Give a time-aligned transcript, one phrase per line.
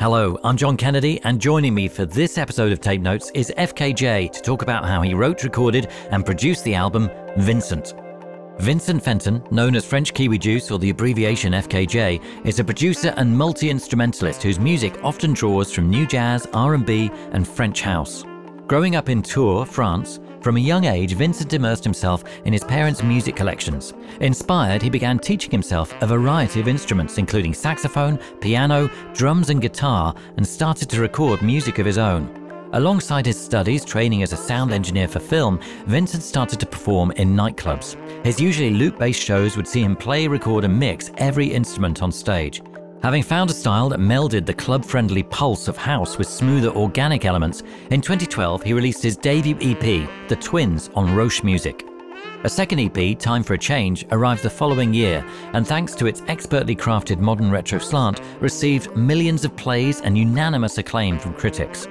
[0.00, 4.32] Hello, I'm John Kennedy, and joining me for this episode of Tape Notes is FKJ
[4.32, 7.92] to talk about how he wrote, recorded, and produced the album Vincent.
[8.58, 13.36] Vincent Fentz, known as French Kiwi Juice or the abbreviation FKJ, is a producer and
[13.36, 18.24] multi-instrumentalist whose music often draws from new jazz, R&B, and French house.
[18.68, 23.02] Growing up in Tours, France, from a young age, Vincent immersed himself in his parents'
[23.02, 23.94] music collections.
[24.20, 30.14] Inspired, he began teaching himself a variety of instruments, including saxophone, piano, drums, and guitar,
[30.36, 32.36] and started to record music of his own.
[32.72, 37.34] Alongside his studies, training as a sound engineer for film, Vincent started to perform in
[37.34, 37.96] nightclubs.
[38.24, 42.12] His usually loop based shows would see him play, record, and mix every instrument on
[42.12, 42.62] stage.
[43.02, 47.24] Having found a style that melded the club friendly pulse of house with smoother organic
[47.24, 51.86] elements, in 2012 he released his debut EP, The Twins, on Roche Music.
[52.44, 56.22] A second EP, Time for a Change, arrived the following year, and thanks to its
[56.28, 61.88] expertly crafted modern retro slant, received millions of plays and unanimous acclaim from critics.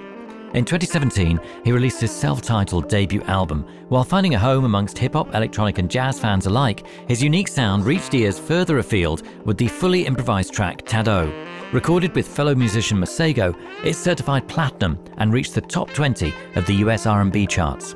[0.55, 3.67] In 2017, he released his self titled debut album.
[3.89, 7.85] While finding a home amongst hip hop, electronic, and jazz fans alike, his unique sound
[7.85, 11.31] reached ears further afield with the fully improvised track Tadow.
[11.71, 16.75] Recorded with fellow musician Masego, it's certified platinum and reached the top 20 of the
[16.85, 17.95] US R&B charts.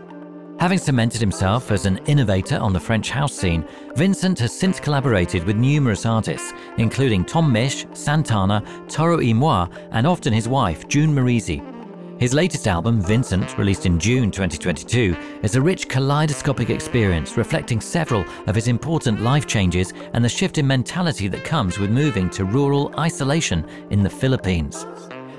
[0.59, 3.65] Having cemented himself as an innovator on the French house scene,
[3.95, 10.05] Vincent has since collaborated with numerous artists, including Tom Misch, Santana, Toro y Moi, and
[10.05, 11.82] often his wife, June Marieezy.
[12.19, 18.23] His latest album, Vincent, released in June 2022, is a rich kaleidoscopic experience reflecting several
[18.47, 22.45] of his important life changes and the shift in mentality that comes with moving to
[22.45, 24.85] rural isolation in the Philippines.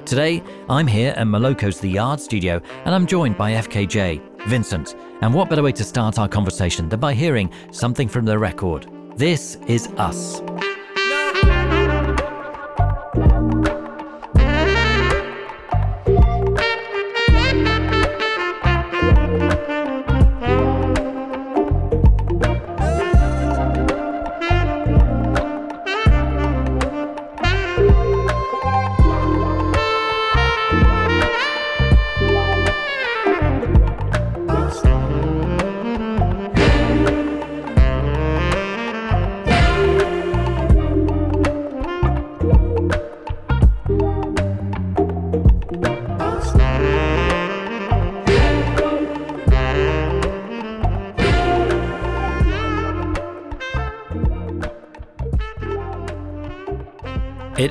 [0.04, 4.96] Today, I'm here at Maloko's The Yard studio and I'm joined by FKJ, Vincent.
[5.22, 8.88] And what better way to start our conversation than by hearing something from the record?
[9.16, 10.42] This is Us.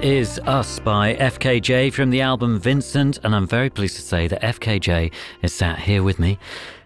[0.04, 4.42] Is Us by FKJ from the album Vincent, and I'm very pleased to say that
[4.42, 6.38] FKJ is sat here with me.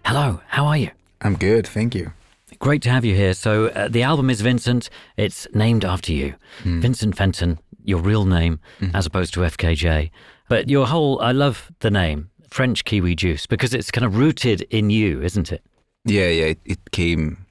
[0.04, 0.92] Hello, how are you?
[1.20, 2.12] I'm good, thank you.
[2.60, 3.34] Great to have you here.
[3.34, 6.36] So, uh, the album is Vincent, it's named after you.
[6.62, 6.80] Mm.
[6.80, 7.42] Vincent Fentz,
[7.82, 8.94] your real name, mm.
[8.94, 10.12] as opposed to FKJ.
[10.48, 14.60] But your whole, I love the name, French Kiwi Juice, because it's kind of rooted
[14.70, 15.64] in you, isn't it?
[16.04, 16.44] Yeah, yeah.
[16.44, 17.46] It, it came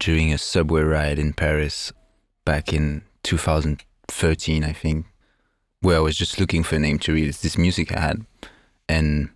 [0.00, 1.92] during a subway ride in Paris
[2.44, 3.84] back in 2000.
[4.08, 5.06] 13, I think,
[5.80, 8.26] where I was just looking for a name to release this music I had.
[8.88, 9.30] And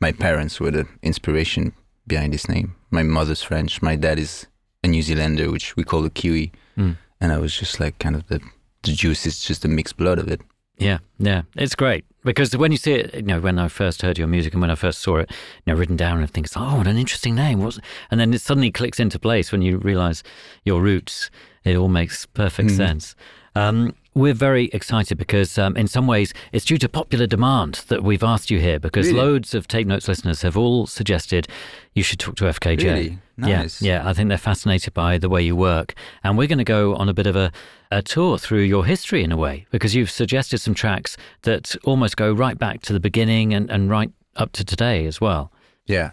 [0.00, 1.72] my parents were the inspiration
[2.06, 2.74] behind this name.
[2.90, 4.46] My mother's French, my dad is
[4.82, 6.52] a New Zealander, which we call a Kiwi.
[6.76, 6.96] Mm.
[7.20, 8.40] And I was just like, kind of the,
[8.82, 10.40] the juice is just a mixed blood of it.
[10.78, 14.16] Yeah, yeah, it's great because when you see it, you know, when I first heard
[14.16, 15.30] your music and when I first saw it,
[15.66, 17.60] you know, written down and things, oh, what an interesting name.
[17.60, 17.80] What's,
[18.12, 20.22] and then it suddenly clicks into place when you realize
[20.64, 21.30] your roots.
[21.64, 22.76] It all makes perfect mm.
[22.76, 23.16] sense.
[23.56, 28.02] Um, we're very excited because, um, in some ways, it's due to popular demand that
[28.02, 29.18] we've asked you here because really?
[29.18, 31.46] loads of Tape Notes listeners have all suggested
[31.94, 32.82] you should talk to FKJ.
[32.82, 33.18] Really?
[33.36, 33.80] Nice.
[33.80, 35.94] Yeah, yeah, I think they're fascinated by the way you work.
[36.24, 37.52] And we're going to go on a bit of a,
[37.92, 42.16] a tour through your history in a way because you've suggested some tracks that almost
[42.16, 45.52] go right back to the beginning and, and right up to today as well.
[45.86, 46.10] Yeah.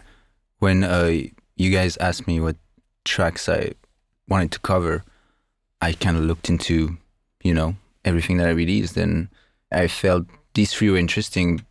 [0.60, 1.12] When uh,
[1.56, 2.56] you guys asked me what
[3.04, 3.72] tracks I
[4.28, 5.04] wanted to cover,
[5.82, 6.98] I kind of looked into,
[7.42, 7.74] you know,
[8.06, 8.96] everything that I released.
[8.96, 9.28] And
[9.70, 10.24] I felt
[10.54, 11.64] these three were interesting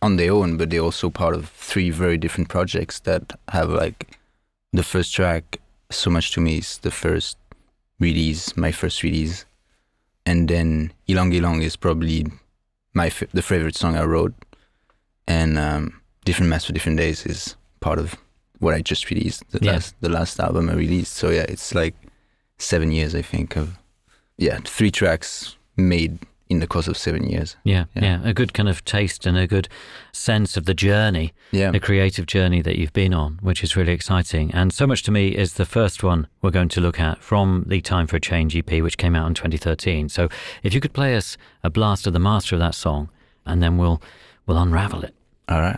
[0.00, 4.18] on their own, but they're also part of three very different projects that have like
[4.72, 5.60] the first track.
[5.90, 7.36] So much to me is the first
[8.00, 9.44] release, my first release,
[10.26, 12.26] and then Ylang Ylang is probably
[12.94, 14.34] my f- the favorite song I wrote,
[15.28, 18.16] and um, Different Masks for Different Days is part of
[18.58, 19.72] what I just released, the Yeah.
[19.72, 21.12] last the last album I released.
[21.12, 21.94] So yeah, it's like
[22.58, 23.78] seven years I think of
[24.38, 27.56] yeah three tracks made in the course of seven years.
[27.64, 28.20] Yeah, yeah, Yeah.
[28.28, 29.68] a good kind of taste and a good
[30.12, 33.92] sense of the journey, Yeah, the creative journey that you've been on, which is really
[33.92, 34.50] exciting.
[34.52, 37.64] And so much to me is the first one we're going to look at from
[37.68, 40.10] the Time for a Change EP, which came out in 2013.
[40.10, 40.28] So
[40.62, 43.08] if you could play us a blast of the master of that song,
[43.46, 44.02] and then we'll
[44.46, 45.14] we'll unravel it.
[45.48, 45.76] all right.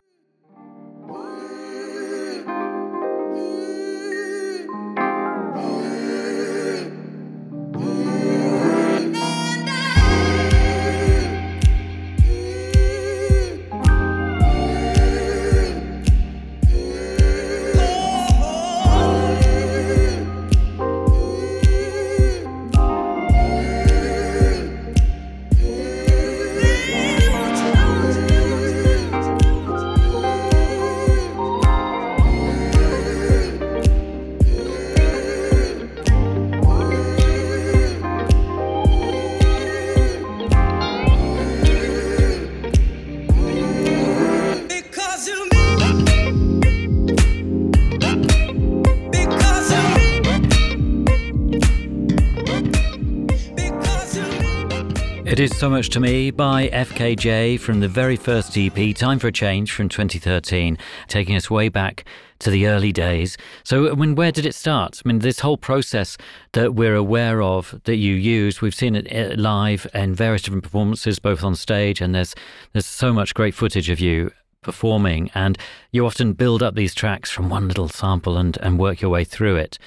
[55.65, 59.73] So Much to Me by FKJ from the very first EP, Time for a Change
[59.73, 60.77] from 2013,
[61.09, 62.05] taking us way back
[62.41, 63.39] to the early days.
[63.63, 65.01] So, I mean, where did it start?
[65.03, 66.19] I mean, this whole process
[66.53, 70.65] that we're aware of that you use, we've seen it uh, live and various different
[70.65, 72.35] performances, both on stage, and there's
[72.75, 75.57] there's so much great footage of you performing, and
[75.93, 79.25] you often build up these tracks from one little sample and, and work your way
[79.25, 79.79] through it.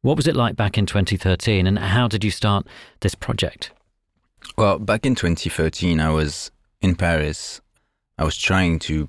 [0.00, 2.66] What was it like back in 2013, and how did you start
[3.00, 3.70] this project?
[4.56, 6.50] Well, back in 2013, I was
[6.80, 7.60] in Paris.
[8.18, 9.08] I was trying to,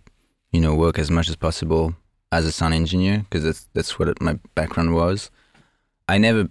[0.52, 1.96] you know, work as much as possible
[2.32, 5.32] as a sound engineer because that's that's what my background was.
[6.10, 6.50] I never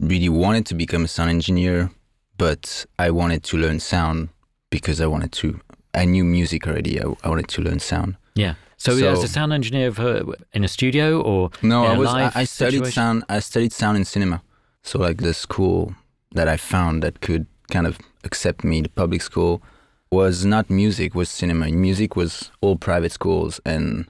[0.00, 1.90] really wanted to become a sound engineer,
[2.36, 4.28] but I wanted to learn sound
[4.70, 5.60] because I wanted to.
[5.94, 7.00] I knew music already.
[7.00, 8.16] I, I wanted to learn sound.
[8.34, 8.54] Yeah.
[8.76, 10.22] So, So- as a sound engineer for,
[10.52, 12.08] in a studio or No, I was.
[12.08, 12.92] I, I studied situation?
[12.92, 13.24] sound.
[13.30, 14.42] I studied sound in cinema.
[14.82, 15.94] So like the school
[16.32, 19.62] that I found that could kind of accept me, the public school,
[20.10, 21.14] was not music.
[21.14, 21.68] Was cinema.
[21.70, 24.06] Music was all private schools, and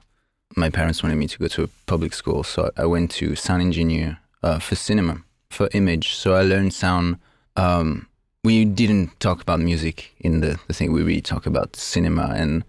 [0.55, 2.43] my parents wanted me to go to a public school.
[2.43, 6.15] So I went to sound engineer uh, for cinema, for image.
[6.15, 7.17] So I learned sound.
[7.55, 8.07] Um,
[8.43, 10.93] we didn't talk about music in the, the thing.
[10.93, 12.63] We really talk about cinema and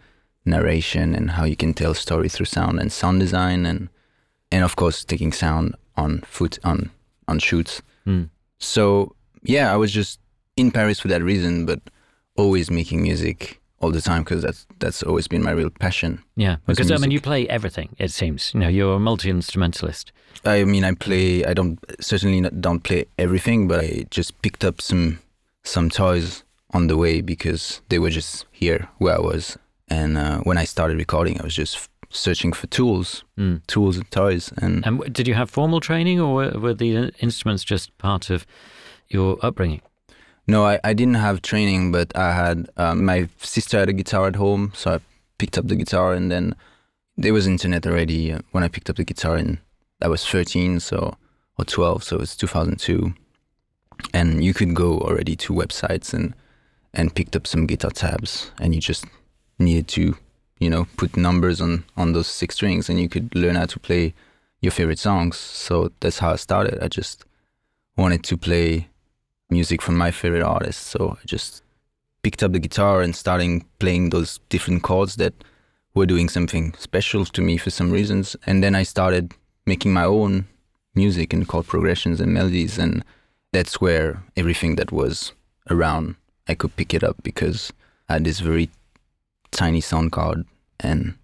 [0.44, 3.88] narration and how you can tell a story through sound and sound design and
[4.50, 6.90] and of course taking sound on foot on
[7.28, 7.82] on shoots.
[8.06, 8.30] Mm.
[8.58, 10.18] So yeah, I was just
[10.58, 11.80] in Paris for that reason, but
[12.36, 16.22] always making music all the time because that's that's always been my real passion.
[16.36, 17.88] Yeah, because I mean, you play everything.
[17.98, 20.12] It seems you know you're a multi instrumentalist.
[20.44, 21.44] I mean, I play.
[21.44, 25.18] I don't certainly not, don't play everything, but I just picked up some
[25.64, 26.44] some toys
[26.74, 29.56] on the way because they were just here where I was.
[29.90, 33.60] And uh, when I started recording, I was just f- searching for tools, Mm.
[33.66, 36.96] tools and toys, and And w- did you have formal training, or were, were the
[36.96, 38.44] uh, instruments just part of
[39.08, 39.80] your upbringing?
[40.48, 44.28] No, I, I didn't have training, but I had um, my sister had a guitar
[44.28, 45.00] at home, so I
[45.36, 46.54] picked up the guitar, and then
[47.18, 49.58] there was internet already uh, when I picked up the guitar, and
[50.00, 51.18] I was 13, so
[51.58, 53.12] or 12, so it was 2002,
[54.14, 56.34] and you could go already to websites and
[56.94, 59.04] and picked up some guitar tabs, and you just
[59.58, 60.16] needed to,
[60.60, 63.78] you know, put numbers on on those six strings, and you could learn how to
[63.78, 64.14] play
[64.62, 65.36] your favorite songs.
[65.36, 66.82] So that's how I started.
[66.82, 67.26] I just
[67.98, 68.88] wanted to play
[69.50, 70.86] music from my favorite artists.
[70.86, 71.62] So I just
[72.22, 75.34] picked up the guitar and starting playing those different chords that
[75.94, 78.36] were doing something special to me for some reasons.
[78.46, 79.32] And then I started
[79.66, 80.46] making my own
[80.94, 82.78] music and chord progressions and melodies.
[82.78, 83.04] And
[83.52, 85.32] that's where everything that was
[85.70, 87.72] around, I could pick it up because
[88.08, 88.70] I had this very
[89.50, 90.44] tiny sound card
[90.80, 91.14] and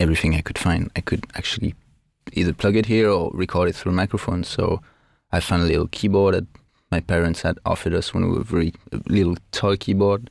[0.00, 1.74] everything I could find, I could actually
[2.32, 4.44] either plug it here or record it through a microphone.
[4.44, 4.80] So
[5.30, 6.46] I found a little keyboard that
[6.92, 8.72] my parents had offered us when we were very
[9.06, 10.30] little toy keyboard,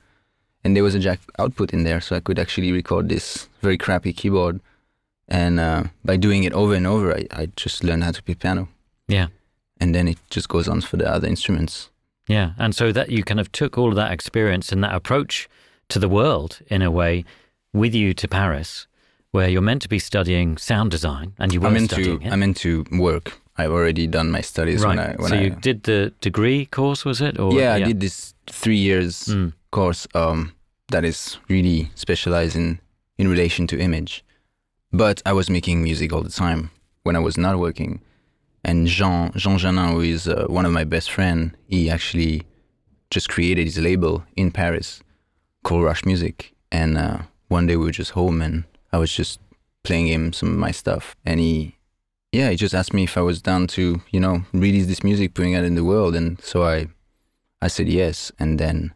[0.63, 3.77] and there was a jack output in there, so I could actually record this very
[3.77, 4.59] crappy keyboard.
[5.27, 8.35] And uh, by doing it over and over, I, I just learned how to play
[8.35, 8.67] piano,
[9.07, 9.27] Yeah,
[9.79, 11.89] and then it just goes on for the other instruments.
[12.27, 12.51] yeah.
[12.57, 15.49] And so that you kind of took all of that experience and that approach
[15.89, 17.25] to the world in a way
[17.73, 18.87] with you to Paris,
[19.31, 22.31] where you're meant to be studying sound design, and you were I'm into studying it.
[22.33, 23.33] I'm into work.
[23.61, 24.97] I've already done my studies right.
[24.97, 27.39] when I when so I you did the degree course, was it?
[27.39, 29.53] Or yeah, I did this three years Mm.
[29.71, 30.51] course um,
[30.87, 32.79] that is really specialized in
[33.17, 34.23] in relation to image.
[34.91, 36.69] But I was making music all the time.
[37.03, 37.99] when I was not working.
[38.63, 42.43] And Jean Jean Janin, who is uh, one of my best friend, he actually
[43.09, 45.01] just created his label in Paris
[45.63, 46.53] called Roche Music.
[46.71, 48.63] And uh, one day we were just home, and
[48.93, 49.39] I was just
[49.83, 51.75] playing him some of my stuff, and he,
[52.31, 55.33] yeah, he just asked me if I was down to you know release this music,
[55.33, 56.87] putting it in the world, and so I,
[57.61, 58.93] I said yes, and then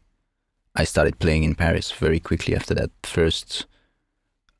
[0.75, 3.65] I started playing in Paris very quickly after that first.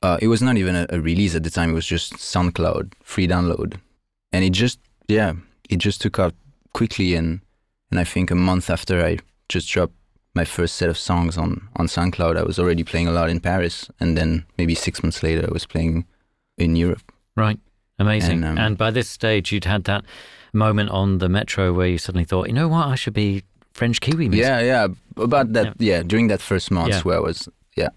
[0.01, 2.94] Uh, it was not even a, a release at the time; it was just SoundCloud
[3.01, 3.79] free download,
[4.34, 5.34] and it just yeah,
[5.70, 6.34] it just took off
[6.74, 7.39] quickly, and
[7.91, 9.94] and I think a month after I just dropped
[10.34, 13.39] my first set of songs on on SoundCloud, I was already playing a lot in
[13.39, 16.05] Paris, and then maybe six months later, I was playing
[16.58, 17.13] in Europe.
[17.38, 17.60] Right.
[17.99, 18.43] Amazing.
[18.43, 20.03] And, And, um, by this stage, you'd had that
[20.53, 23.99] moment on the metro where you suddenly thought, you know what, I should be French
[24.01, 24.45] Kiwi music.
[24.45, 24.87] Yeah, yeah.
[25.17, 26.03] About that, yeah.
[26.03, 27.01] during that first month Yeah.
[27.01, 27.89] where I was, yeah.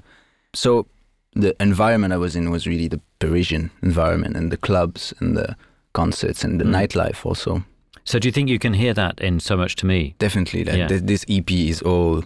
[0.55, 0.87] So
[1.35, 5.57] the environment I was in was really the Parisian environment and the clubs and the
[5.93, 6.75] concerts and the Mm.
[6.75, 7.65] nightlife also.
[8.05, 10.15] So do you think you can hear that in So Much to Me?
[10.19, 10.89] Definitely, like Yeah.
[10.89, 12.25] th- this EP is all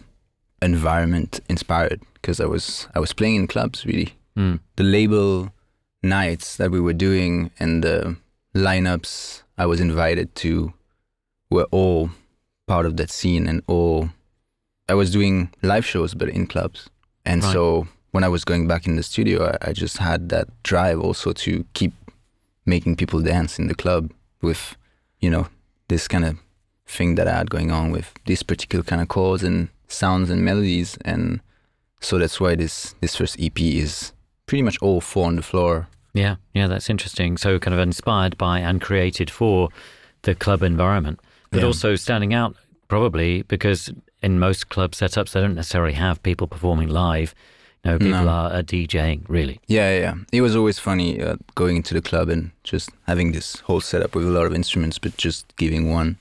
[0.60, 4.14] environment inspired because I was I was playing in clubs really.
[4.36, 4.60] Mm.
[4.76, 5.50] The label
[6.02, 8.16] nights that we were doing and the
[8.54, 10.73] lineups I was invited to
[11.50, 12.11] were all
[12.66, 14.11] part of that scene and all
[14.88, 16.88] I was doing live shows but in clubs.
[17.25, 17.52] And Right.
[17.52, 21.00] so when I was going back in the studio I, I just had that drive
[21.00, 21.92] also to keep
[22.66, 24.76] making people dance in the club with,
[25.21, 25.49] you know,
[25.88, 26.38] this kind of
[26.87, 30.44] thing that I had going on with this particular kind of chords and sounds and
[30.44, 31.40] melodies and
[32.00, 34.12] so that's why this this first EP is
[34.47, 35.88] pretty much all four on the floor.
[36.14, 37.37] Yeah, yeah, that's interesting.
[37.38, 39.71] So kind of inspired by and created for
[40.23, 41.66] the club environment, but Yeah.
[41.66, 42.54] also standing out
[42.88, 43.90] probably because
[44.23, 47.35] in most club setups they don't necessarily have people performing live.
[47.85, 48.28] No, people No.
[48.28, 49.59] are uh, DJing really.
[49.66, 50.14] Yeah, yeah, yeah.
[50.33, 54.14] It was always funny uh, going into the club and just having this whole setup
[54.14, 56.19] with a lot of instruments, but just giving one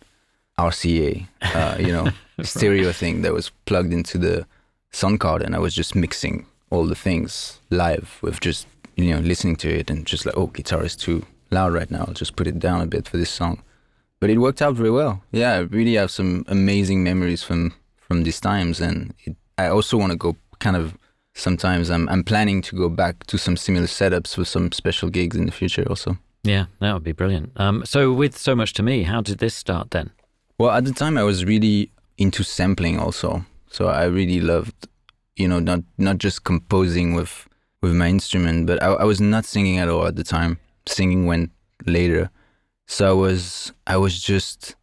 [0.57, 2.07] RCA, uh, you know,
[2.43, 4.45] stereo thing that was plugged into the
[4.91, 8.65] sound card, and I was just mixing all the things live with just
[9.01, 12.05] you know listening to it and just like, oh, guitar is too loud right now.
[12.07, 13.61] I'll just put it down a bit for this song.
[14.19, 15.23] But it worked out very well.
[15.31, 19.97] Yeah, I really have some amazing memories from from these times, and it, I also
[19.97, 20.97] want to go kind of
[21.33, 25.35] sometimes I'm I'm planning to go back to some similar setups for some special gigs
[25.35, 26.17] in the future also.
[26.43, 27.51] Yeah, that would be brilliant.
[27.55, 30.11] Um, so with so much to me, how did this start then?
[30.57, 33.45] Well, at the time I was really into sampling also.
[33.69, 34.87] So I really loved,
[35.35, 37.47] you know, not not just composing with
[37.81, 40.59] with my instrument, but I, I was not singing at all at the time.
[40.87, 41.51] Singing went
[41.85, 42.29] later.
[42.87, 44.75] So I was I was just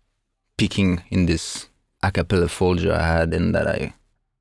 [0.56, 1.68] picking in this
[2.02, 3.94] a cappella folder I had and that I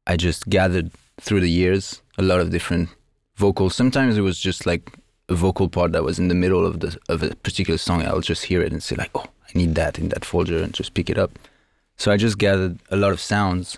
[0.05, 2.89] I just gathered through the years a lot of different
[3.35, 3.75] vocals.
[3.75, 4.91] Sometimes it was just like
[5.29, 8.05] a vocal part that was in the middle of the of a particular song.
[8.05, 10.73] I'll just hear it and say like, oh, I need that in that folder and
[10.73, 11.37] just pick it up.
[11.97, 13.77] So I just gathered a lot of sounds,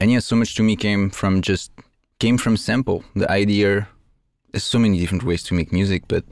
[0.00, 1.70] and yeah, so much to me came from just
[2.18, 3.04] came from sample.
[3.14, 3.88] The idea.
[4.54, 6.22] There's so many different ways to make music, but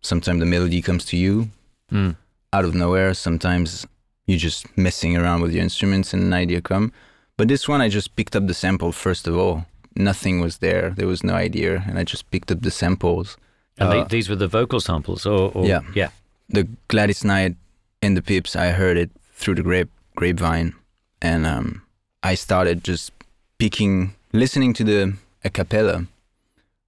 [0.00, 1.50] sometimes the melody comes to you
[1.92, 2.16] Mm.
[2.50, 3.12] out of nowhere.
[3.12, 3.86] Sometimes
[4.26, 6.92] you're just messing around with your instruments and an idea come.
[7.36, 9.66] But this one, I just picked up the sample first of all.
[9.94, 10.94] Nothing was there.
[10.96, 13.36] There was no idea, and I just picked up the samples.
[13.76, 15.80] And Uh, the- these were the vocal samples, or, or Yeah.
[15.94, 16.08] yeah,
[16.48, 17.56] the Gladys Knight
[18.00, 20.72] and the Pips, I heard it through the grape grapevine,
[21.20, 21.82] and um,
[22.22, 23.12] I started just
[23.58, 25.12] picking, listening to the
[25.44, 26.06] a cappella,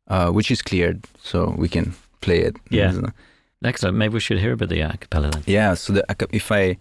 [0.09, 2.57] uh, which is cleared, so we can play it.
[2.71, 2.93] Yeah.
[3.65, 3.97] excellent.
[3.97, 5.43] Maybe we should hear a bit of the a cappella then.
[5.47, 5.75] Yeah.
[5.75, 6.77] So the if I,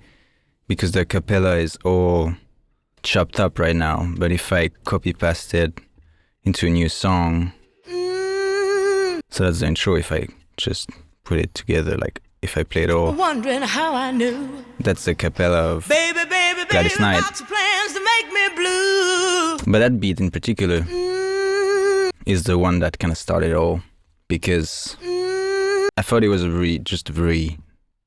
[0.68, 2.34] because the cappella is all
[3.04, 5.80] chopped up right now, but if I copy paste it
[6.44, 7.52] into a new song,
[9.30, 9.96] so that's the intro.
[9.96, 10.28] If I
[10.58, 10.90] just
[11.24, 14.50] put it together, like if I play it all, Wondering how I knew.
[14.80, 17.22] that's the cappella of Baby, baby, baby, Gladys Knight.
[17.22, 19.58] lots of plans to make me blue.
[19.72, 21.23] But that beat in particular Mm,
[22.26, 23.82] is the one that kind of started it all
[24.28, 24.96] because
[25.98, 27.58] I thought it was a very, just a very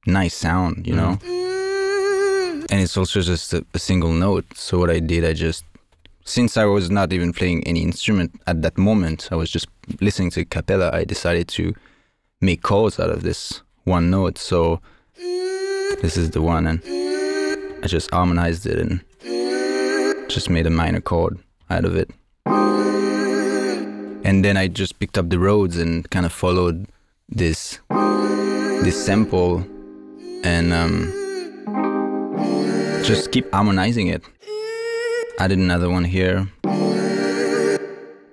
[0.07, 1.19] nice sound, you know?
[1.23, 2.67] mm.
[2.69, 4.45] And it's also just a, a single note.
[4.57, 5.65] So what I did, I just,
[6.25, 9.69] since I was not even playing any instrument at that moment, I was just
[10.01, 11.75] listening to cappella, I decided to
[12.41, 14.39] make chords out of this one note.
[14.39, 14.81] So
[16.03, 16.83] this is the one, and
[17.85, 19.01] I just harmonized it and
[20.29, 21.39] just made a minor chord
[21.71, 22.11] out of it.
[24.27, 26.87] And then I just picked up the Rhodes and kind of followed
[27.29, 27.79] this
[28.83, 29.65] this sample
[30.43, 31.13] and um,
[33.05, 34.23] just keep harmonizing it.
[35.39, 36.49] Added another one here,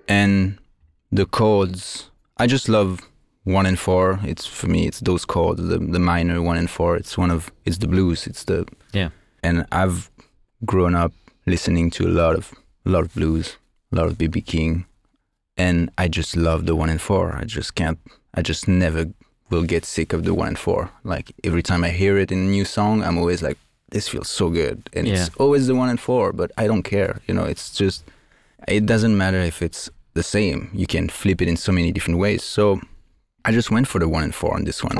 [0.08, 0.58] and
[1.12, 2.10] the chords.
[2.38, 3.02] I just love
[3.44, 4.20] one and four.
[4.24, 6.96] It's for me, it's those chords, the the minor one and four.
[6.96, 8.26] It's one of it's the blues.
[8.26, 9.10] It's the Yeah.
[9.44, 10.10] and I've
[10.66, 11.14] grown up
[11.46, 12.54] listening to a lot of
[12.86, 13.58] a lot of blues,
[13.92, 14.86] a lot of BB King,
[15.58, 17.36] and I just love the one and four.
[17.36, 18.00] I just can't.
[18.34, 19.06] I just never
[19.50, 20.90] will get sick of the one and four.
[21.04, 23.58] Like every time I hear it in a new song, I'm always like,
[23.90, 25.14] this feels so good, and Yeah.
[25.26, 26.34] it's always the one and four.
[26.34, 27.22] But I don't care.
[27.28, 28.04] You know, it's just
[28.68, 30.70] it doesn't matter if it's the same.
[30.74, 32.44] You can flip it in so many different ways.
[32.44, 32.82] So
[33.46, 34.98] I just went for the one and four on this one.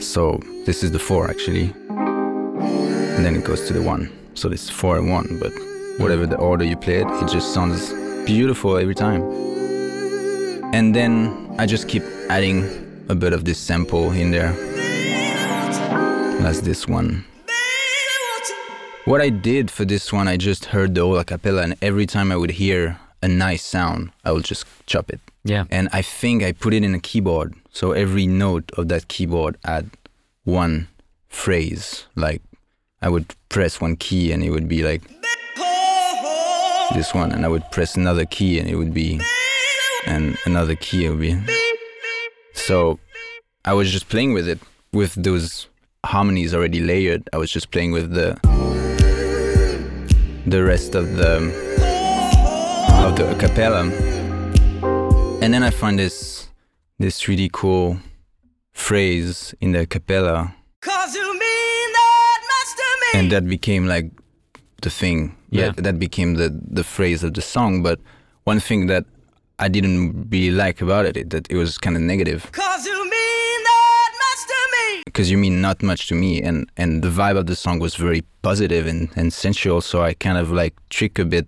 [0.00, 4.10] So this is the four actually, and then it goes to the one.
[4.34, 5.52] So it's four and one, but
[5.98, 7.92] whatever the order you play it, it just sounds
[8.24, 9.22] beautiful every time.
[10.72, 12.64] And then I just keep adding
[13.08, 14.52] a bit of this sample in there.
[16.42, 17.24] That's this one.
[19.04, 22.06] What I did for this one, I just heard the whole a cappella, and every
[22.06, 25.20] time I would hear a nice sound, I would just chop it.
[25.44, 25.64] Yeah.
[25.70, 27.54] And I think I put it in a keyboard.
[27.72, 29.90] So every note of that keyboard had
[30.44, 30.88] one
[31.28, 32.06] phrase.
[32.14, 32.42] Like
[33.02, 35.02] I would press one key and it would be like
[36.94, 37.32] this one.
[37.32, 39.20] And I would press another key and it would be,
[40.06, 41.36] and another key it would be.
[42.54, 42.98] So
[43.64, 44.58] I was just playing with it
[44.92, 45.68] with those
[46.04, 47.28] harmonies already layered.
[47.32, 48.38] I was just playing with the
[50.46, 51.36] the rest of the
[53.04, 53.82] of the a cappella.
[55.42, 56.48] And then I find this
[56.98, 57.98] this really cool
[58.72, 63.20] phrase in the cappella, Cause you mean that much to me.
[63.20, 64.10] and that became like
[64.82, 65.34] the thing.
[65.50, 65.70] Yeah.
[65.72, 67.82] That, that became the the phrase of the song.
[67.82, 67.98] But
[68.44, 69.04] one thing that
[69.58, 72.94] I didn't really like about it, it that it was kind of negative Cause you
[73.10, 75.02] mean that much to me.
[75.04, 77.94] because you mean not much to me, and and the vibe of the song was
[77.96, 79.80] very positive and and sensual.
[79.80, 81.46] So I kind of like trick a bit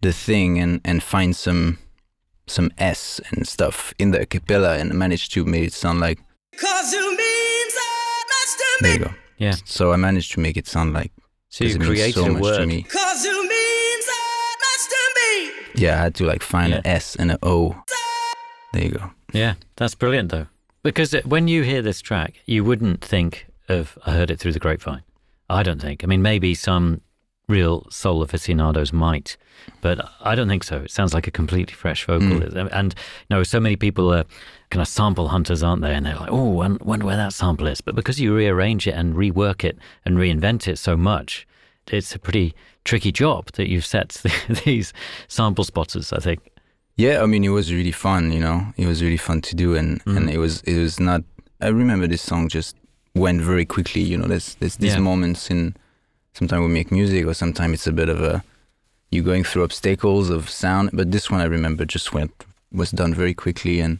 [0.00, 1.76] the thing and and find some
[2.46, 6.18] some S and stuff in the a cappella and managed to make it sound like
[6.56, 9.10] Cause you mean that much to there you go.
[9.38, 9.56] Yeah.
[9.64, 11.12] So I managed to make it sound like
[11.50, 12.68] So you 'cause it means created so a much to word.
[12.68, 12.82] me.
[12.84, 15.02] Cause you mean that much to
[15.74, 15.82] me.
[15.82, 16.78] Yeah, I had to like find Yeah.
[16.78, 17.82] an S and an O.
[18.72, 19.10] There you go.
[19.32, 20.46] Yeah, that's brilliant though.
[20.82, 24.52] Because uh, when you hear this track, you wouldn't think of I heard it through
[24.52, 25.02] the grapevine.
[25.48, 26.04] I don't think.
[26.04, 27.00] I mean, maybe some
[27.48, 29.36] real soul aficionados might,
[29.80, 30.76] but I don't think so.
[30.76, 32.42] It sounds like a completely fresh vocal.
[32.72, 32.94] And
[33.28, 34.24] you know, so many people are
[34.70, 35.94] kind of sample hunters, aren't they?
[35.94, 37.80] And they're like, oh, I wonder where that sample is.
[37.80, 41.46] But because you rearrange it and rework it and reinvent it so much,
[41.90, 42.54] it's a pretty
[42.84, 44.22] tricky job that you've set
[44.64, 44.92] these
[45.28, 46.12] sample spotters.
[46.12, 46.40] I think.
[46.96, 48.30] Yeah, I mean, it was really fun.
[48.32, 50.16] You know, it was really fun to do, and Mm.
[50.16, 51.22] and it was it was not.
[51.60, 52.76] I remember this song just
[53.14, 54.02] went very quickly.
[54.02, 55.00] You know, there's there's these Yeah.
[55.00, 55.74] moments in.
[56.34, 58.44] Sometimes we make music, or sometimes it's a bit of a
[59.10, 60.90] you're going through obstacles of sound.
[60.92, 62.30] But this one, I remember, just went
[62.72, 63.98] was done very quickly, and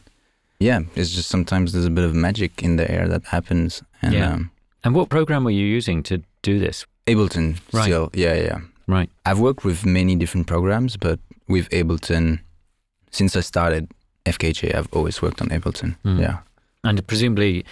[0.61, 3.81] yeah, it's just sometimes there's a bit of magic in the air that happens.
[4.01, 4.33] And Yeah.
[4.33, 4.51] um,
[4.83, 6.85] And what program were you using to do this?
[7.07, 7.83] Ableton Right.
[7.83, 8.59] still, yeah, yeah.
[8.87, 9.09] Right.
[9.25, 12.39] I've worked with many different programs, but with Ableton,
[13.11, 13.87] since I started
[14.25, 15.95] FKJ, I've always worked on Ableton.
[16.05, 16.19] Mm.
[16.19, 16.37] Yeah.
[16.83, 17.63] And presumably,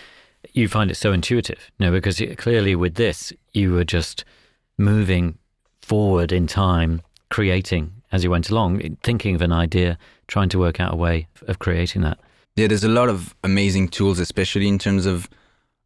[0.53, 1.91] you find it so intuitive, no?
[1.91, 4.23] Because it, clearly, with this, you were just
[4.77, 5.37] moving
[5.81, 9.97] forward in time, creating as you went along, thinking of an idea,
[10.27, 12.17] trying to work out a way of creating that.
[12.59, 15.29] Yeah, there's a lot of amazing tools, especially in terms of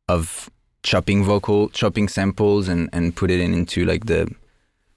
[0.10, 0.50] of
[0.82, 4.34] chopping vocal, chopping samples, and and put it in into like the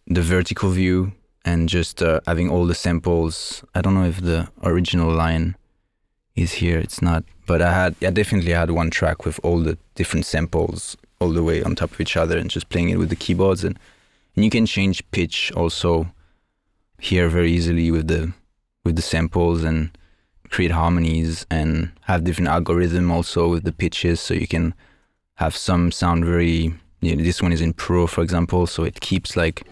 [0.07, 1.13] the vertical view
[1.45, 3.63] and just uh, having all the samples.
[3.75, 5.55] I don't know if the original line
[6.35, 6.79] is here.
[6.79, 10.97] It's not, but I had I definitely had one track with all the different samples
[11.21, 13.65] all the way on top of each other and just playing it with the keyboards
[13.65, 13.79] and
[14.35, 16.07] and you can change pitch also
[17.01, 18.33] here very easily with the
[18.83, 19.91] with the samples and
[20.51, 24.75] create harmonies and have different algorithm also with the pitches so you can
[25.35, 29.01] have some sound very you know, this one is in pro for example so it
[29.01, 29.67] keeps like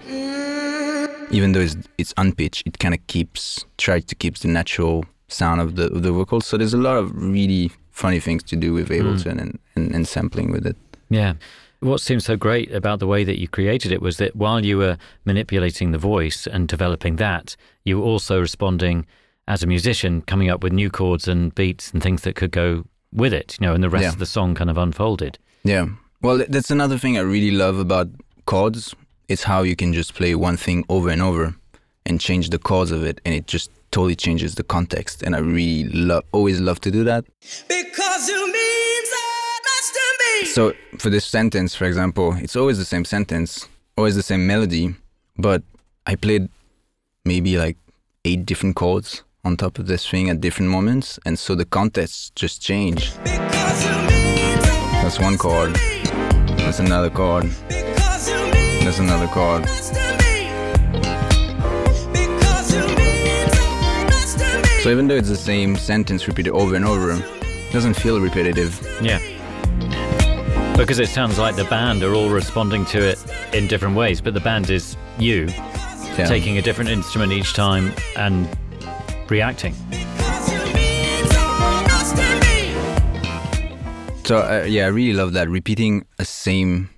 [1.30, 5.60] even though it's it's unpitched it kind of keeps tries to keep the natural sound
[5.60, 8.72] of the of the vocals so there's a lot of really funny things to do
[8.72, 9.40] with Ableton mm.
[9.40, 10.76] and, and, and sampling with it.
[11.10, 11.34] Yeah.
[11.78, 14.78] What seems so great about the way that you created it was that while you
[14.78, 19.06] were manipulating the voice and developing that, you were also responding
[19.48, 22.85] as a musician, coming up with new chords and beats and things that could go
[23.12, 24.09] with it, you know, and the rest Yeah.
[24.11, 25.38] of the song kind of unfolded.
[25.64, 25.87] Yeah.
[26.22, 28.09] Well, that's another thing I really love about
[28.46, 28.94] chords.
[29.28, 31.54] It's how you can just play one thing over and over
[32.07, 35.22] and change the chords of it, and it just totally changes the context.
[35.22, 37.24] And I really love, always love to do that.
[37.68, 40.46] Because you mean that much to me.
[40.46, 44.94] So for this sentence, for example, it's always the same sentence, always the same melody,
[45.38, 45.62] but
[46.07, 46.48] I played
[47.24, 47.76] maybe like
[48.24, 52.35] eight different chords on top of the string at different moments, and so the context
[52.35, 53.12] just change.
[53.24, 55.70] Because you mean so That's one chord.
[55.70, 56.54] much to me.
[56.64, 57.44] That's another chord.
[57.68, 59.62] Because you mean That's another chord.
[59.62, 60.50] much to me.
[62.12, 63.64] Because you mean so
[64.07, 64.83] much to me.
[64.83, 68.80] So even though it's the same sentence repeated over and over, it doesn't feel repetitive.
[69.02, 69.18] Yeah.
[70.76, 73.18] Because it sounds like the band are all responding to it
[73.52, 75.46] in different ways, but the band is you
[76.18, 76.26] Yeah.
[76.26, 78.48] taking a different instrument each time and
[79.30, 79.74] reacting.
[79.90, 81.46] Because you mean so
[81.88, 84.24] much to me.
[84.24, 86.90] So uh, yeah, I really love that repeating a same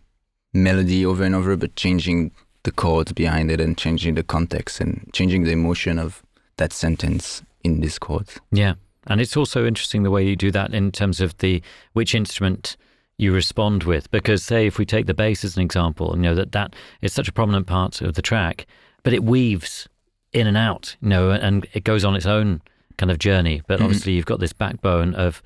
[0.52, 5.08] melody over and over, but changing the chords behind it and changing the context and
[5.12, 6.22] changing the emotion of
[6.56, 8.28] that sentence in this chord.
[8.50, 8.74] Yeah.
[9.06, 11.62] And it's also interesting the way you do that in terms of the
[11.92, 12.76] which instrument
[13.18, 14.10] you respond with.
[14.10, 17.12] Because say if we take the bass as an example, you know, that that is
[17.12, 18.66] such a prominent part of the track,
[19.04, 19.88] but it weaves
[20.32, 22.60] in and out, you know, and it goes on its own
[22.98, 23.62] kind of journey.
[23.66, 25.42] But obviously you've got this backbone of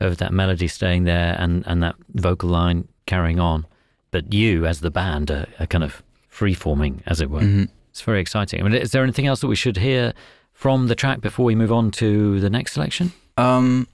[0.00, 3.66] of that melody staying there and, and that vocal line carrying on.
[4.10, 7.66] But you as the band are, are kind of free forming, as it were.
[7.90, 8.60] It's very exciting.
[8.60, 10.12] I mean, is there anything else that we should hear
[10.52, 13.12] from the track before we move on to the next selection?
[13.36, 13.86] Um,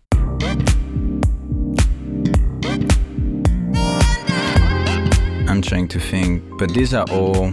[5.48, 7.52] I'm trying to think, but these are all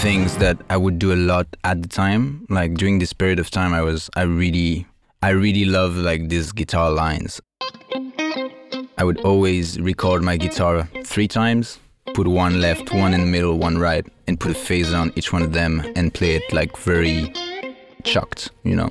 [0.00, 2.46] things that I would do a lot at the time.
[2.48, 4.86] Like during this period of time, I was, I really,
[5.22, 7.38] I really love like these guitar lines.
[8.96, 11.78] I would always record my guitar three times,
[12.14, 15.34] put one left, one in the middle, one right, and put a phaser on each
[15.34, 17.30] one of them and play it like very
[18.02, 18.88] chucked, you know.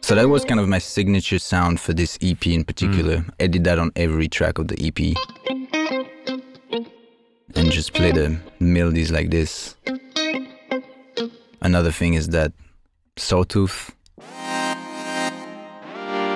[0.00, 3.18] So that was kind of my signature sound for this EP in particular.
[3.18, 3.30] Mm.
[3.38, 5.59] I did that on every track of the EP.
[7.56, 9.76] And just play the melodies like this.
[11.60, 12.52] Another thing is that
[13.16, 13.94] sawtooth,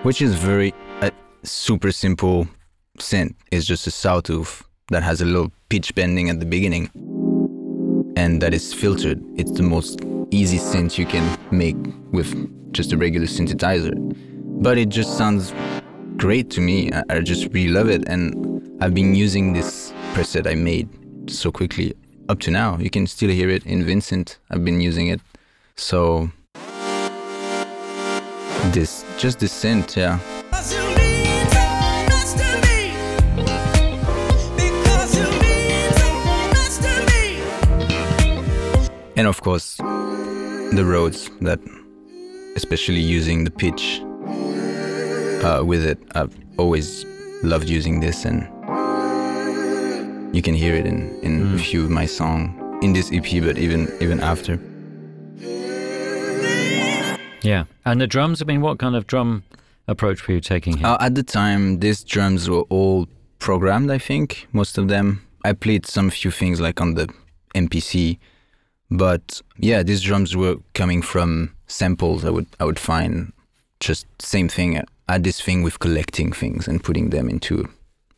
[0.02, 1.10] which is very a
[1.42, 2.46] super simple
[2.98, 3.34] synth.
[3.50, 6.90] It's just a sawtooth that has a little pitch bending at the beginning,
[8.16, 9.22] and that is filtered.
[9.36, 10.00] It's the most
[10.30, 11.76] easy synth you can make
[12.12, 12.34] with
[12.72, 13.94] just a regular synthesizer,
[14.62, 15.54] but it just sounds
[16.16, 16.92] great to me.
[17.08, 20.88] I just really love it, and I've been using this preset I made
[21.26, 21.94] so quickly
[22.28, 22.78] up to now.
[22.78, 24.38] You can still hear it in Vincent.
[24.50, 25.20] I've been using it,
[25.76, 26.30] so
[28.72, 30.18] this just this synth, yeah.
[30.50, 31.64] Because you mean so
[32.10, 32.94] much to me.
[34.56, 36.08] Because you mean so
[36.54, 37.24] much to me.
[39.16, 41.60] And of course, the Rhodes that,
[42.56, 44.00] especially using the pitch
[45.44, 47.04] uh, with it, I've always
[47.42, 48.48] loved using this, and
[50.34, 52.50] you can hear it in, in a few of my songs
[52.82, 54.58] in this EP, but even even after.
[57.42, 57.64] Yeah.
[57.84, 59.44] And the drums, I mean, what kind of drum
[59.86, 60.86] approach were you taking here?
[60.86, 63.06] Uh, at the time, these drums were all
[63.38, 63.90] programmed.
[63.90, 65.20] I think most of them.
[65.44, 67.06] I played some few things like on the
[67.54, 68.18] MPC,
[68.90, 72.24] but yeah, these drums were coming from samples.
[72.24, 73.32] I would I would find
[73.78, 74.78] just same thing.
[75.08, 77.68] I had this thing with collecting things and putting them into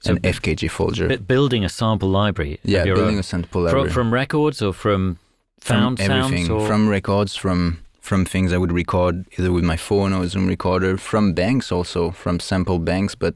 [0.06, 1.08] So an FKJ folder.
[1.08, 2.58] Bu- building a sample library.
[2.64, 3.18] yeah, building own.
[3.18, 5.18] a sample library from records or from
[5.60, 9.64] from found everything, sounds or from records, from from things I would record either with
[9.64, 13.14] my phone or a Zoom recorder, from banks also, from sample banks.
[13.14, 13.34] But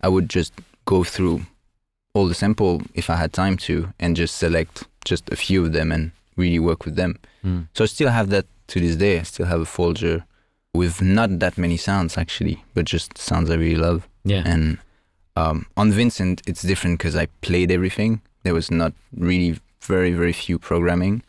[0.00, 0.52] I would just
[0.84, 1.42] go through
[2.14, 5.72] all the sample if I had time to, and just select just a few of
[5.72, 7.18] them and really work with them.
[7.44, 7.68] Mm.
[7.74, 9.20] So I still have that to this day.
[9.20, 10.24] I still have a folder
[10.74, 14.08] with not that many sounds actually, but just sounds I really love.
[14.24, 14.42] yeah.
[14.44, 14.78] And
[15.36, 18.20] um, on Vincent, it's different because I played everything.
[18.42, 21.22] There was not really very, very few programming.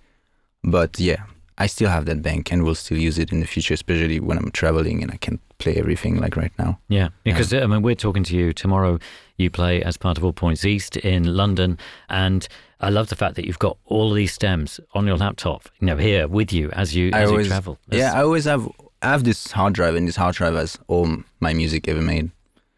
[0.63, 1.23] But yeah,
[1.57, 4.37] I still have that bank and will still use it in the future, especially when
[4.37, 6.79] I'm traveling and I can play everything like right now.
[6.87, 8.99] Yeah, because I mean, we're talking to you tomorrow.
[9.37, 11.77] You play as part of All Points East in London,
[12.09, 12.47] and
[12.79, 15.87] I love the fact that you've got all of these stems on your laptop, you
[15.87, 17.79] know, here with you as you as always, you travel.
[17.89, 18.67] yeah, I always have
[19.01, 22.29] I have this hard drive, and this hard drive has all my music ever made.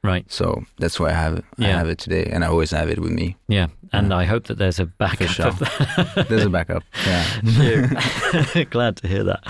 [0.04, 0.30] Right.
[0.32, 1.46] So that's why I have it.
[1.60, 3.36] I have it today, and I always have it with me.
[3.48, 5.48] Yeah, and I hope that there's a backup sure.
[5.48, 6.26] of that.
[6.30, 6.84] There's a backup.
[7.06, 8.64] Yeah.
[8.70, 9.44] Glad to hear that.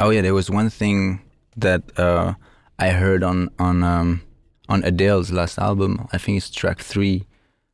[0.00, 1.20] Oh yeah, there was one thing
[1.56, 2.34] that uh,
[2.78, 4.22] I heard on on um,
[4.68, 6.08] on Adele's last album.
[6.12, 7.26] I think it's track three,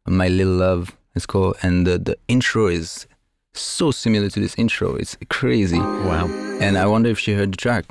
[0.06, 3.06] "My Little Love." It's called, and the the intro is
[3.54, 4.94] so similar to this intro.
[4.94, 6.26] It's crazy, Wow.
[6.60, 7.84] and I wonder if she heard the track.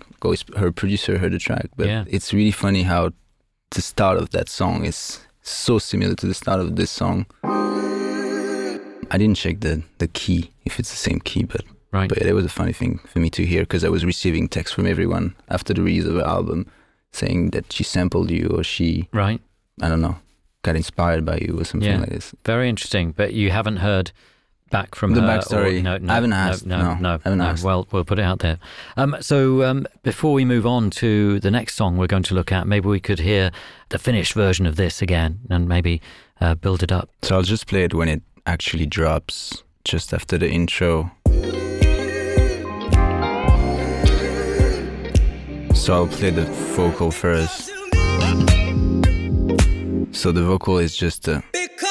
[0.58, 2.06] Her producer heard the track, but Yeah.
[2.08, 3.12] it's really funny how
[3.72, 7.26] the start of that song is so similar to the start of this song.
[9.12, 12.08] I didn't check the the key if it's the same key, but Right.
[12.08, 14.76] But it was a funny thing for me to hear because I was receiving texts
[14.76, 16.68] from everyone after the release of the album
[17.12, 19.42] saying that she sampled you or she, right.
[19.82, 20.18] I don't know,
[20.62, 22.02] got inspired by you or something Yeah.
[22.02, 22.36] like this.
[22.46, 23.12] Very interesting.
[23.18, 24.12] But you haven't heard
[24.70, 25.28] back from The her.
[25.28, 27.44] or- backstory, no, no, I haven't no, asked, No, no, no, I haven't no.
[27.46, 27.64] asked.
[27.64, 28.58] Well, we'll put it out there.
[28.98, 32.52] Um, so um, before we move on to the next song we're going to look
[32.52, 33.52] at, maybe we could hear
[33.90, 36.02] the finished version of this again and maybe
[36.42, 37.10] uh, build it up.
[37.24, 41.12] So I'll just play it when it actually drops, just after the intro.
[45.74, 47.70] So I'll play the vocal first.
[50.12, 51.89] So the vocal is just uh, Because of me,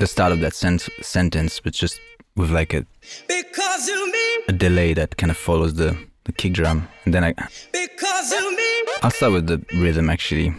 [0.00, 2.00] the start of that sen- sentence, but just
[2.34, 2.86] with like a,
[3.28, 6.88] because of me, a delay that kind of follows the, the kick drum.
[7.04, 7.34] And then I,
[7.70, 10.54] because of me, I'll start with the rhythm actually.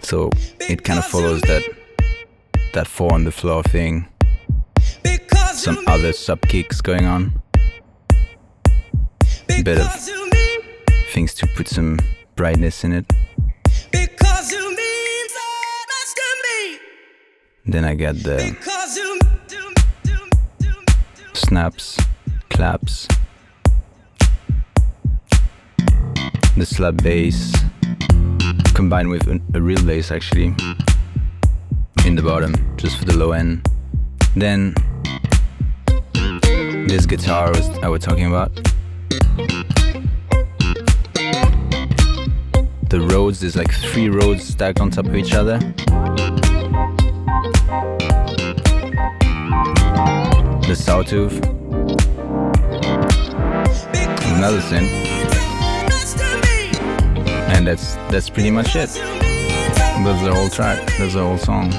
[0.00, 1.62] So it kind of follows that
[2.74, 4.08] that four on the floor thing,
[5.04, 7.40] because some other sub kicks going on,
[9.46, 10.58] bit of because of me,
[11.12, 12.00] things to put some
[12.34, 13.06] brightness in it.
[17.64, 18.56] Then I get the
[21.32, 21.96] snaps,
[22.50, 23.06] claps,
[26.56, 27.56] the slap bass
[28.74, 30.54] combined with a, real bass actually
[32.04, 33.64] in the bottom, just for the low end.
[34.34, 34.74] Then
[36.88, 38.52] this guitar was I was talking about.
[42.90, 45.60] The Rhodes, there's like three Rhodes stacked on top of each other.
[50.66, 51.38] The sawtooth,
[54.36, 54.86] another thing,
[57.50, 58.90] and that's that's pretty much it.
[60.04, 60.78] That's the whole track.
[60.98, 61.72] That's the whole song.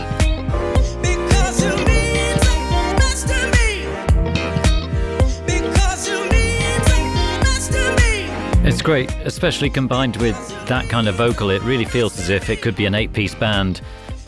[8.66, 10.38] It's great, especially combined with
[10.68, 11.50] that kind of vocal.
[11.50, 13.82] It really feels as if it could be an eight piece band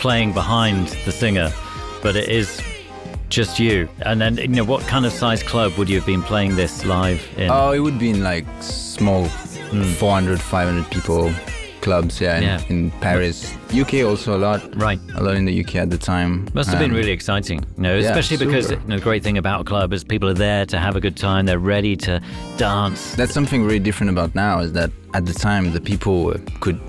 [0.05, 1.51] playing behind the singer,
[2.03, 2.61] but it is
[3.29, 3.89] just you.
[4.03, 6.85] And then, you know, what kind of size club would you have been playing this
[6.85, 7.49] live in?
[7.49, 11.31] Oh, it would be in like small 400, 500 people
[11.81, 12.61] clubs, yeah, in, Yeah.
[12.69, 13.51] in Paris.
[13.73, 14.59] UK also a lot.
[14.75, 14.99] Right.
[15.15, 16.47] A lot in the UK at the time.
[16.53, 19.23] Must have been Um, really exciting, you know, yeah, especially because you know, the great
[19.23, 21.47] thing about a club is people are there to have a good time.
[21.47, 22.21] They're ready to
[22.57, 23.15] dance.
[23.15, 26.79] That's something really different about now is that at the time the people could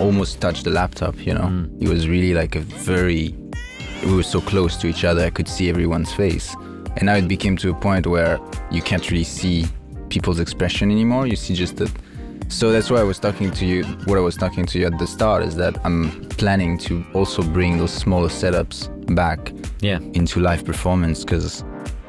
[0.00, 1.42] almost touch the laptop, you know.
[1.48, 1.82] Mm.
[1.82, 3.34] It was really like a very
[4.04, 6.54] we were so close to each other, I could see everyone's face.
[6.96, 8.38] And now it became to a point where
[8.70, 9.66] you can't really see
[10.10, 11.26] people's expression anymore.
[11.26, 11.90] You see just the
[12.48, 14.96] so that's why I was talking to you what I was talking to you at
[14.98, 19.98] the start is that I'm planning to also bring those smaller setups back Yeah.
[20.14, 21.64] into live performance because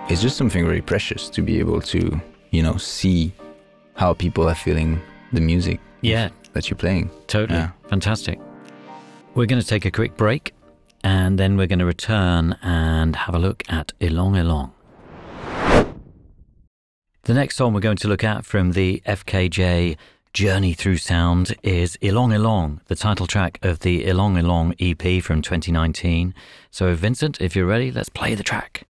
[0.09, 2.21] it's just something very precious to be able to,
[2.51, 3.33] you know, see
[3.95, 5.01] how people are feeling
[5.33, 7.11] the music Yeah, that you're playing.
[7.27, 7.59] totally.
[7.59, 7.71] Yeah.
[7.87, 8.39] Fantastic.
[9.35, 10.53] We're going to take a quick break
[11.03, 14.71] and then we're going to return and have a look at Ylang Ylang.
[17.23, 19.97] The next song we're going to look at from the FKJ
[20.33, 25.43] Journey Through Sound is Ylang Ylang, the title track of the Ylang Ylang EP from
[25.43, 26.33] 2019.
[26.71, 28.87] So, Vincent, if you're ready, let's play the track.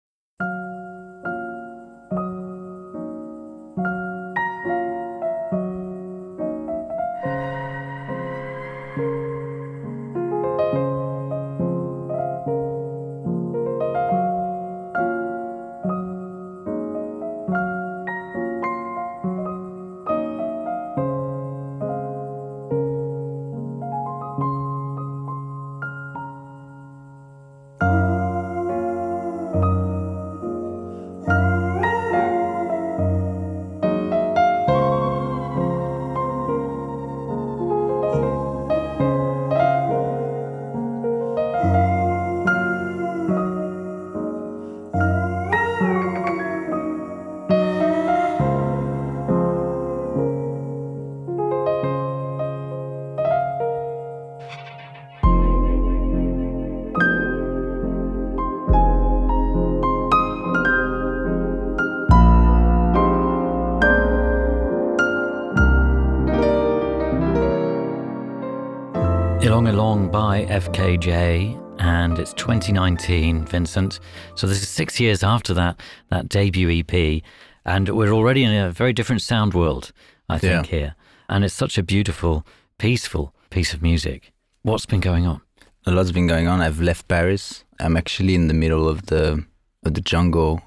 [71.01, 73.99] FKJ, and it's 2019, Vincent.
[74.35, 75.79] So this is six years after that
[76.09, 77.21] that debut EP,
[77.65, 79.91] and we're already in a very different sound world,
[80.29, 80.77] I think, Yeah.
[80.79, 80.95] here.
[81.29, 82.45] And it's such a beautiful,
[82.77, 84.31] peaceful piece of music.
[84.63, 85.41] What's been going on?
[85.85, 86.61] A lot's been going on.
[86.61, 87.63] I've left Paris.
[87.79, 89.45] I'm actually in the middle of the
[89.85, 90.61] of the jungle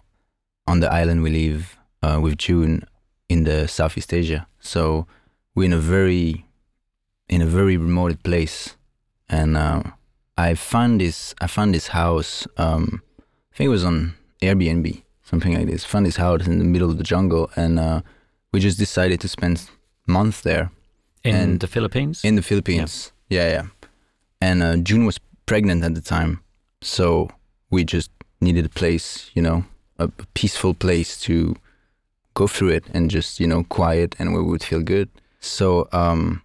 [0.67, 2.85] on the island we live uh, with June
[3.29, 4.47] in the Southeast Asia.
[4.61, 5.07] So
[5.55, 6.45] we're in a very
[7.29, 8.77] in a very remote place,
[9.29, 9.83] and uh,
[10.49, 12.47] I found this I found this house.
[12.57, 13.03] Um,
[13.53, 15.85] I think it was on Airbnb, something like this.
[15.85, 18.01] Found this house in the middle of the jungle, and uh,
[18.53, 19.69] we just decided to spend
[20.09, 20.71] a month there
[21.25, 22.25] In and- the Philippines?
[22.25, 23.13] in the Philippines.
[23.29, 23.67] Yeah, yeah.
[24.41, 26.41] And uh, June was pregnant at the time,
[26.83, 27.29] so
[27.71, 29.65] we just needed a place, you know,
[29.99, 31.55] a a peaceful place to
[32.35, 35.09] go through it and just, you know, quiet and we would feel good.
[35.41, 36.41] So um,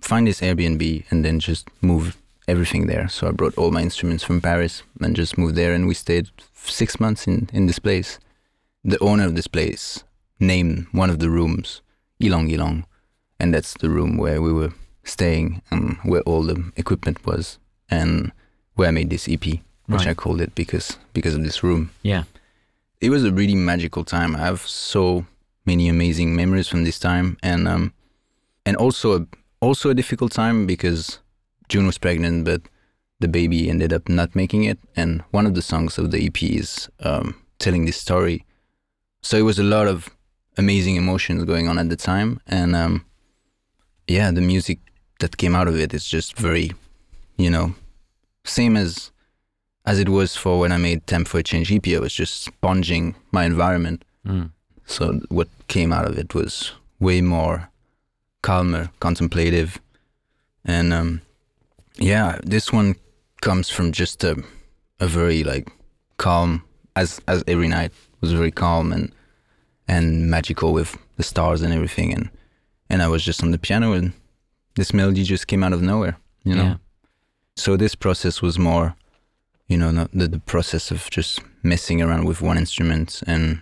[0.00, 2.16] find this Airbnb and then just move
[2.48, 3.08] everything there.
[3.08, 6.28] So I brought all my instruments from Paris and just moved there, and we stayed
[6.54, 8.18] six months in in this place.
[8.84, 10.04] The owner of this place
[10.40, 11.82] named one of the rooms
[12.20, 12.84] Ylang Ylang,
[13.40, 14.72] and that's the room where we were
[15.04, 17.58] staying and where all the equipment was
[17.90, 18.32] and
[18.76, 20.08] where I made this EP, which Right.
[20.08, 21.90] I called it because because of this room.
[22.02, 22.24] yeah.
[23.00, 24.34] It was a really magical time.
[24.34, 25.24] I have so
[25.64, 27.92] many amazing memories from this time, and um,
[28.66, 29.26] and also a,
[29.60, 31.20] also a difficult time because
[31.68, 32.62] June was pregnant, but
[33.20, 34.78] the baby ended up not making it.
[34.96, 38.44] And one of the songs of the EP is um, telling this story.
[39.22, 40.08] So it was a lot of
[40.56, 43.04] amazing emotions going on at the time, and um,
[44.06, 44.78] yeah, the music
[45.20, 46.72] that came out of it is just very,
[47.36, 47.74] you know,
[48.44, 49.10] same as
[49.84, 51.86] as it was for when I made Time for a Change EP.
[51.88, 54.04] I was just sponging my environment.
[54.26, 54.50] Mm.
[54.86, 57.70] So what came out of it was way more
[58.42, 59.78] calmer, contemplative,
[60.64, 61.22] and um,
[61.98, 62.96] yeah, this one
[63.40, 64.42] comes from just a
[65.00, 65.70] a very like
[66.16, 66.64] calm,
[66.96, 69.12] as as every night was very calm and
[69.86, 72.30] and magical with the stars and everything, and
[72.90, 74.12] and I was just on the piano and
[74.76, 76.62] this melody just came out of nowhere, you know.
[76.62, 76.76] Yeah.
[77.56, 78.94] So this process was more,
[79.66, 83.60] you know, not the, the process of just messing around with one instrument and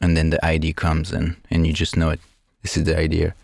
[0.00, 2.20] and then the idea comes and and you just know it.
[2.62, 3.34] This is the idea.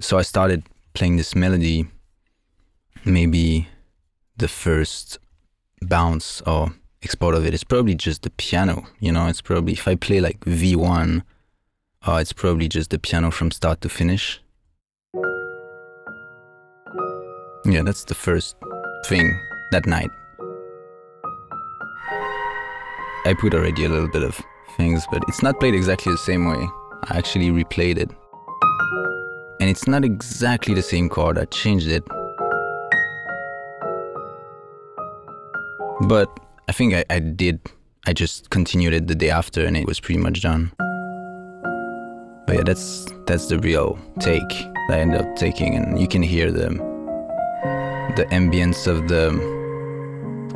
[0.00, 1.86] So I started playing this melody.
[3.04, 3.68] Maybe
[4.36, 5.18] the first
[5.82, 8.86] bounce or export of it is probably just the piano.
[9.00, 11.24] You know, it's probably if I play like V one,
[12.06, 14.40] uh, it's probably just the piano from start to finish.
[17.64, 18.56] Yeah, that's the first
[19.06, 19.38] thing
[19.72, 20.10] that night.
[23.24, 24.40] I put already a little bit of
[24.76, 26.66] things, but it's not played exactly the same way.
[27.04, 28.10] I actually replayed it.
[29.60, 32.04] And it's not exactly the same chord, I changed it.
[36.02, 36.28] But
[36.68, 37.60] I think I, I did,
[38.06, 40.72] I just continued it the day after and it was pretty much done.
[42.46, 46.22] But yeah, that's that's the real take that I ended up taking, and you can
[46.22, 46.70] hear the
[48.16, 49.26] the ambience of the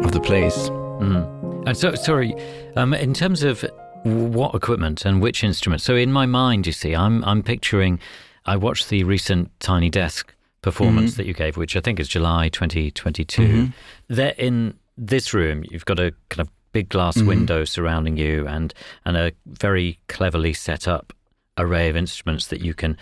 [0.03, 0.71] of the place.
[0.71, 1.67] Mm.
[1.67, 2.35] And so, sorry,
[2.77, 3.63] um, in terms of
[4.05, 5.83] what equipment and which instrument.
[5.83, 8.01] So, in my mind, you see, I'm I'm picturing.
[8.47, 11.17] I watched the recent Tiny Desk performance Mhm.
[11.17, 13.43] that you gave, which I think is July 2022.
[13.43, 13.73] Mhm.
[14.09, 14.75] There, in
[15.07, 17.27] this room, you've got a kind of big glass Mhm.
[17.27, 18.73] window surrounding you, and
[19.05, 21.13] and a very cleverly set up
[21.59, 22.97] array of instruments that you can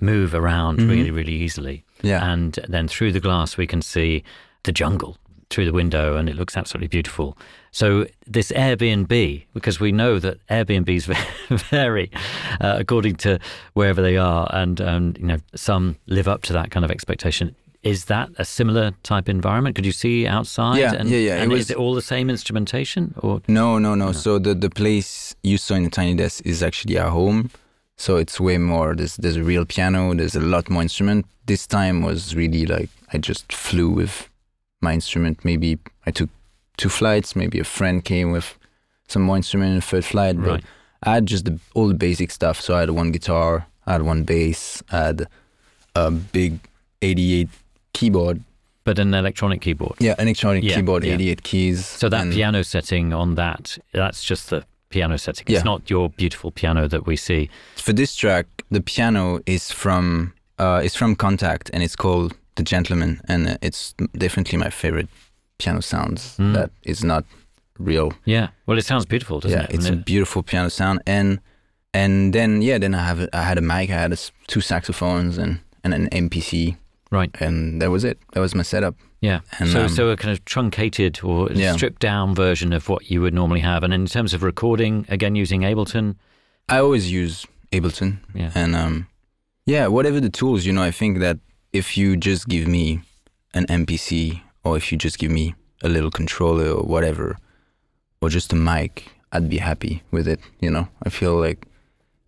[0.00, 0.88] move around Mhm.
[0.88, 1.84] really, really easily.
[2.02, 2.24] Yeah.
[2.32, 4.22] And then through the glass, we can see
[4.62, 5.18] the jungle
[5.50, 7.36] through the window, and it looks absolutely beautiful.
[7.72, 11.04] So this Airbnb, because we know that Airbnbs
[11.70, 12.10] vary
[12.60, 13.38] uh, according to
[13.74, 17.54] wherever they are, and um, you know some live up to that kind of expectation.
[17.82, 19.74] Is that a similar type environment?
[19.74, 20.78] Could you see outside?
[20.78, 23.94] Yeah, and, yeah, yeah, it was- is it all the same instrumentation, or No, no,
[23.94, 24.06] no.
[24.06, 24.12] No.
[24.12, 27.50] So the the place you saw in the tiny desk is actually our home.
[27.96, 28.94] So it's way more.
[28.94, 30.14] There's there's a real piano.
[30.14, 31.26] There's a lot more instrument.
[31.46, 34.28] This time was really like I just flew with
[34.80, 35.44] my instrument.
[35.44, 36.28] Maybe I took
[36.76, 37.34] two flights.
[37.34, 38.58] Maybe a friend came with
[39.08, 40.36] some more instrument in the third flight.
[40.36, 40.64] But right?
[41.02, 42.60] I had just the, all the basic stuff.
[42.60, 43.66] So I had one guitar.
[43.86, 44.82] I had one bass.
[44.92, 45.26] I had
[45.94, 46.52] a big
[47.02, 47.48] 88
[47.92, 48.42] keyboard.
[48.84, 49.96] But an electronic keyboard.
[50.00, 51.14] Yeah, electronic Yeah, keyboard, yeah.
[51.14, 51.84] 88 keys.
[51.86, 55.44] So that piano setting on that—that's just the piano setting.
[55.48, 55.62] It's Yeah.
[55.72, 57.50] not your beautiful piano that we see.
[57.76, 62.62] for this track, the piano is from uh, is from Kontakt, and it's called The
[62.62, 65.08] Gentleman, and it's definitely my favorite
[65.58, 66.36] piano sounds.
[66.38, 66.54] Mm.
[66.54, 67.24] That is not
[67.78, 68.12] real.
[68.24, 68.48] Yeah.
[68.66, 69.74] Well, it sounds beautiful, doesn't yeah, it?
[69.74, 71.38] it's a beautiful piano sound, and
[71.92, 75.38] and then yeah, then I have I had a mic, I had a two saxophones,
[75.38, 76.76] and and an MPC,
[77.10, 77.30] right.
[77.40, 78.18] and that was it.
[78.32, 78.94] That was my setup.
[79.20, 79.40] Yeah.
[79.58, 81.72] And, so, um, so a kind of truncated or Yeah.
[81.72, 83.82] stripped down version of what you would normally have.
[83.84, 86.16] And in terms of recording, again using Ableton.
[86.68, 88.50] I always use Ableton, Yeah.
[88.54, 89.06] and um,
[89.66, 91.38] yeah, whatever the tools, you know, I think that
[91.72, 93.00] if you just give me
[93.54, 97.36] an MPC or if you just give me a little controller or whatever,
[98.20, 100.40] or just a mic, I'd be happy with it.
[100.60, 101.66] You know, I feel like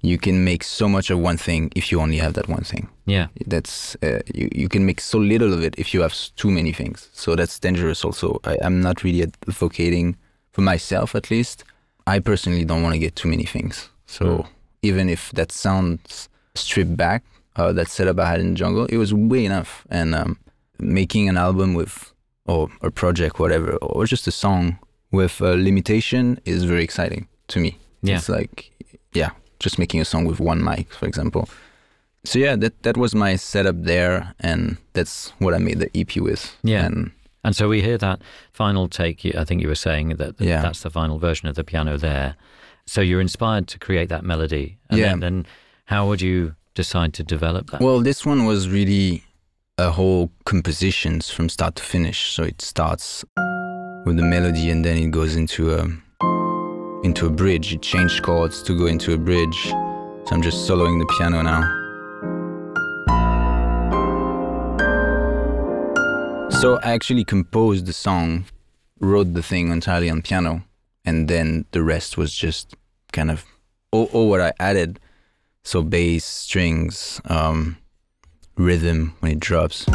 [0.01, 2.89] you can make so much of one thing if you only have that one thing.
[3.07, 3.27] Yeah.
[3.47, 6.73] That's uh, you, you can make so little of it if you have too many
[6.73, 7.09] things.
[7.13, 8.05] So that's dangerous.
[8.05, 10.17] Also, I, I'm not really advocating
[10.53, 11.65] for myself, at least.
[12.07, 13.89] I personally don't want to get too many things.
[14.07, 14.47] So Mm.
[14.83, 17.23] even if that sounds stripped back,
[17.57, 19.85] uh, that setup I had in the jungle, it was way enough.
[19.91, 20.39] And um,
[20.79, 22.13] making an album with
[22.47, 24.79] or a project, whatever, or just a song
[25.13, 27.79] with a limitation is very exciting to me.
[28.03, 28.17] Yeah.
[28.17, 28.73] It's like,
[29.13, 29.31] yeah,
[29.61, 31.49] just making a song with one mic, for example.
[32.25, 36.17] So yeah, that that was my setup there, and that's what I made the EP
[36.23, 36.57] with.
[36.63, 36.87] Yeah.
[36.87, 37.11] and
[37.45, 39.25] And so we hear that final take.
[39.37, 40.63] I think you were saying that that Yeah.
[40.63, 42.35] that's the final version of the piano there.
[42.87, 44.79] So you're inspired to create that melody.
[44.91, 45.09] And Yeah.
[45.11, 45.47] Then, then
[45.87, 47.81] how would you decide to develop that?
[47.81, 49.23] well, this one was really
[49.79, 52.33] a whole compositions from start to finish.
[52.33, 53.25] So it starts
[54.07, 55.87] with the melody, and then it goes into a
[57.05, 57.73] into a bridge.
[57.75, 59.59] It changed chords to go into a bridge.
[60.27, 61.82] So I'm just soloing the piano now.
[66.63, 68.45] So I actually composed the song,
[69.01, 70.63] wrote the thing entirely on piano,
[71.05, 72.77] and then the rest was just
[73.13, 73.45] kind of
[73.91, 75.01] all, all what I added.
[75.65, 77.79] So bass, strings, um,
[78.57, 79.89] rhythm when it drops.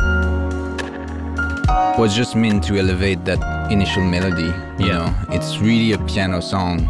[1.98, 4.52] Was just meant to elevate that initial melody.
[4.78, 4.98] You Yeah.
[4.98, 6.90] know, it's really a piano song.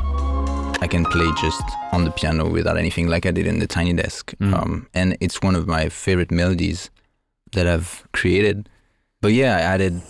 [0.82, 1.62] I can play just
[1.94, 4.34] on the piano without anything, like I did in the Tiny Desk.
[4.42, 4.54] Mm.
[4.56, 6.90] Um, and it's one of my favorite melodies
[7.52, 8.70] that I've created.
[9.22, 10.02] But yeah, I added.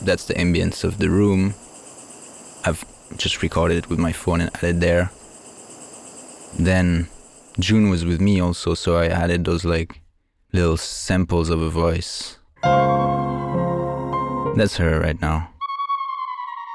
[0.00, 1.54] That's the ambience of the room.
[2.64, 2.84] I've
[3.16, 5.10] just recorded it with my phone and added there.
[6.56, 7.08] Then
[7.58, 10.00] June was with me also, so I added those like
[10.52, 12.38] little samples of a voice.
[14.56, 15.50] That's her right now.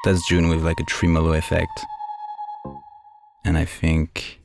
[0.03, 1.85] That's June with like a tremolo effect.
[3.45, 4.41] And I think.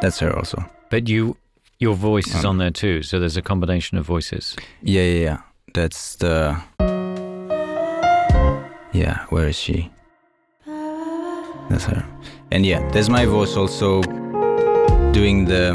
[0.00, 0.64] That's her also.
[0.90, 1.36] but you,
[1.78, 3.02] your voice is Um, on there too.
[3.02, 4.56] So there's a combination of voices.
[4.82, 5.38] Yeah, yeah, yeah.
[5.74, 6.56] That's the.
[8.92, 9.90] Yeah, where is she?
[11.70, 12.04] That's her.
[12.50, 14.02] And yeah, there's my voice also
[15.12, 15.72] doing the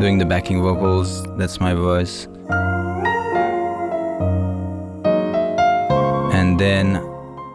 [0.00, 1.24] doing the backing vocals.
[1.36, 2.26] That's my voice.
[6.32, 6.94] And then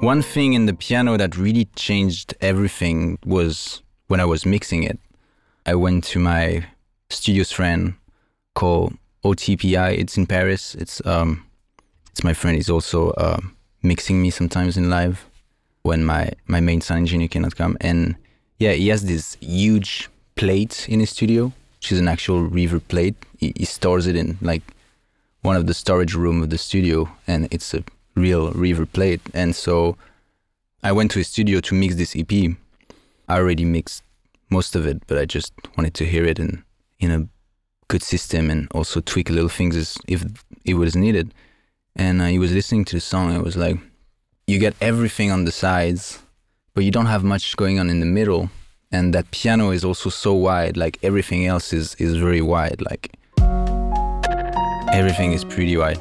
[0.01, 4.99] one thing in the piano that really changed everything was when I was mixing it.
[5.65, 6.65] I went to my
[7.15, 7.95] studio's friend
[8.53, 9.97] called OTPI.
[9.97, 10.75] It's in Paris.
[10.75, 11.45] It's um,
[12.11, 12.55] it's my friend.
[12.55, 13.39] He's also uh,
[13.81, 15.25] mixing me sometimes in live
[15.83, 17.77] when my my main sound engineer cannot come.
[17.81, 18.15] And
[18.59, 23.15] yeah, he has this huge plate in his studio, which is an actual reverb plate.
[23.37, 24.63] He, he stores it in like
[25.41, 27.83] one of the storage room of the studio, and it's a
[28.15, 29.21] real reverb plate.
[29.33, 29.97] And so
[30.83, 32.31] I went to his studio to mix this EP.
[33.27, 34.03] I already mixed
[34.49, 36.63] most of it, but I just wanted to hear it in
[36.99, 37.27] in a
[37.87, 40.23] good system and also tweak little things as if
[40.63, 41.33] it was needed.
[41.95, 43.35] And uh, he was listening to the song.
[43.35, 43.77] I was like,
[44.47, 46.19] you get everything on the sides,
[46.73, 48.49] but you don't have much going on in the middle.
[48.91, 50.77] And that piano is also so wide.
[50.77, 52.81] Like everything else is is very wide.
[52.81, 53.17] Like
[54.93, 55.97] everything is pretty wide.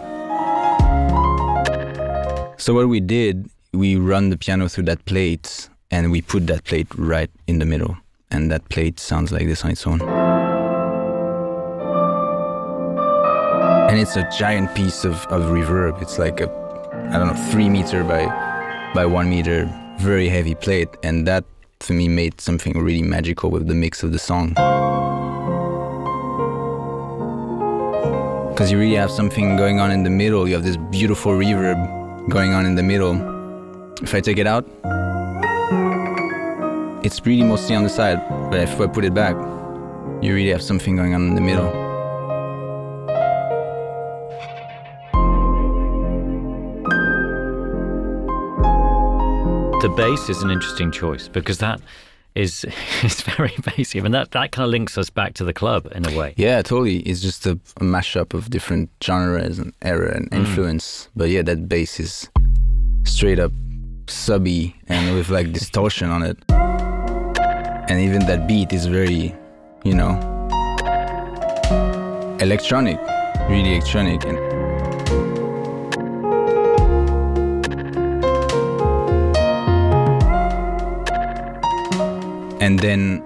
[2.61, 6.65] So what we did, we run the piano through that plate, and we put that
[6.65, 7.97] plate right in the middle.
[8.31, 10.01] And that plate sounds like this on its own.
[13.95, 16.03] And it's a giant piece of, of reverb.
[16.03, 16.51] It's like a,
[17.13, 18.27] I don't know, three meter by,
[18.93, 21.45] by one meter, very heavy plate, and that
[21.79, 24.49] for me made something really magical with the mix of the song.
[28.49, 30.49] Because you really have something going on in the middle.
[30.49, 33.15] You have this beautiful reverb going on in the middle.
[34.03, 34.67] If I take it out,
[37.05, 38.21] it's really mostly on the side,
[38.51, 39.37] but if I put it back,
[40.21, 41.84] you really have something going on in the middle.
[49.85, 51.79] The bass is an interesting choice because that
[52.35, 52.65] is
[53.03, 56.11] is very bassy, and that that kind of links us back to the club in
[56.11, 56.33] a way.
[56.39, 57.01] Yeah, totally.
[57.01, 60.39] It's just a, a mashup of different genres and era and mm.
[60.39, 61.11] influence.
[61.15, 62.31] But yeah, that bass is
[63.05, 63.53] straight up
[64.07, 66.39] subby and with like distortion on it.
[66.49, 69.35] And even that beat is very,
[69.85, 70.13] you know,
[72.41, 72.99] electronic,
[73.51, 74.25] really electronic.
[74.25, 74.39] And
[82.65, 83.23] and then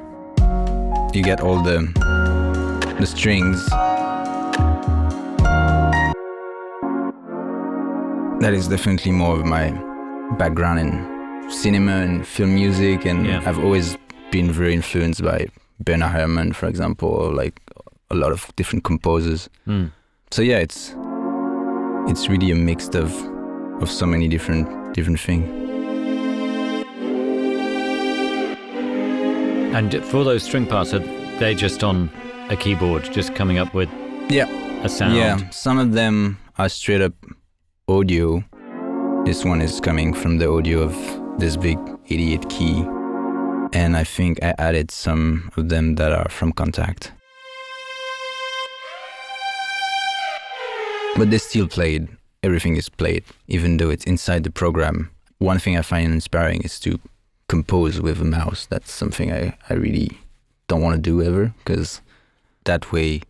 [1.14, 1.78] you get all the
[2.98, 3.64] the strings
[8.40, 9.70] that is definitely more of my
[10.38, 13.42] background in cinema and film music, and Yeah.
[13.46, 13.96] I've always
[14.32, 15.46] been very influenced by
[15.78, 17.60] Bernard Herrmann, for example, or like
[18.10, 19.48] a lot of different composers.
[19.68, 19.92] Mm.
[20.32, 20.96] So yeah, it's
[22.08, 23.14] it's really a mix of
[23.80, 25.67] of so many different different things.
[29.74, 31.00] And for those string parts, are
[31.38, 32.10] they just on
[32.50, 33.88] a keyboard, just coming up with
[34.30, 34.46] Yeah.
[34.82, 35.14] a sound?
[35.16, 37.12] Yeah, some of them are straight up
[37.86, 38.42] audio.
[39.24, 40.94] This one is coming from the audio of
[41.38, 42.82] this big 88 key.
[43.74, 47.10] And I think I added some of them that are from Kontakt.
[51.16, 52.08] But they still played.
[52.42, 55.10] Everything is played, even though it's inside the program.
[55.38, 56.98] One thing I find inspiring is to
[57.48, 58.66] compose with a mouse.
[58.66, 60.18] That's something I, I really
[60.68, 62.00] don't want to do ever because
[62.64, 63.22] that way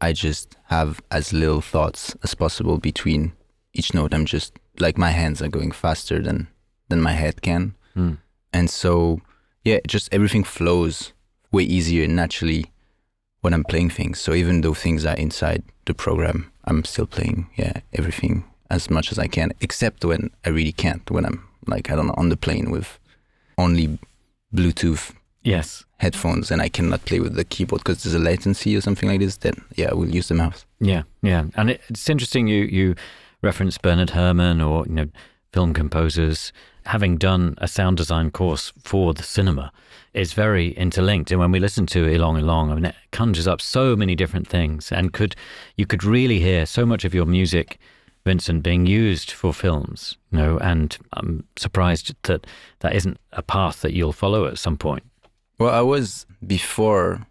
[0.00, 3.32] I just have as little thoughts as possible between
[3.72, 4.12] each note.
[4.14, 6.48] I'm just like my hands are going faster than
[6.88, 8.18] than my head can, Mm.
[8.52, 9.20] and so
[9.64, 11.12] yeah, just everything flows
[11.50, 12.66] way easier naturally
[13.40, 14.20] when I'm playing things.
[14.20, 19.10] So even though things are inside the program, I'm still playing yeah everything as much
[19.12, 21.10] as I can, except when I really can't.
[21.10, 22.98] When I'm like I don't know on the plane with
[23.58, 23.98] only
[24.54, 25.84] Bluetooth Yes.
[25.98, 29.20] headphones and I cannot play with the keyboard because there's a latency or something like
[29.20, 30.66] this, then yeah, we'll use the mouse.
[30.80, 32.94] Yeah, yeah, and it, it's interesting you you
[33.42, 35.08] reference Bernard Herrmann or you know
[35.52, 36.52] film composers
[36.84, 39.72] having done a sound design course for the cinema
[40.14, 41.30] is very interlinked.
[41.30, 44.48] And when we listen to Ylang Ylang, I mean, it conjures up so many different
[44.48, 45.36] things, and could
[45.76, 47.78] you could really hear so much of your music,
[48.26, 50.18] Vincent, being used for films.
[50.30, 52.46] You know, and I'm surprised that
[52.80, 55.04] that isn't a path that you'll follow at some point.
[55.58, 57.26] Well, I was before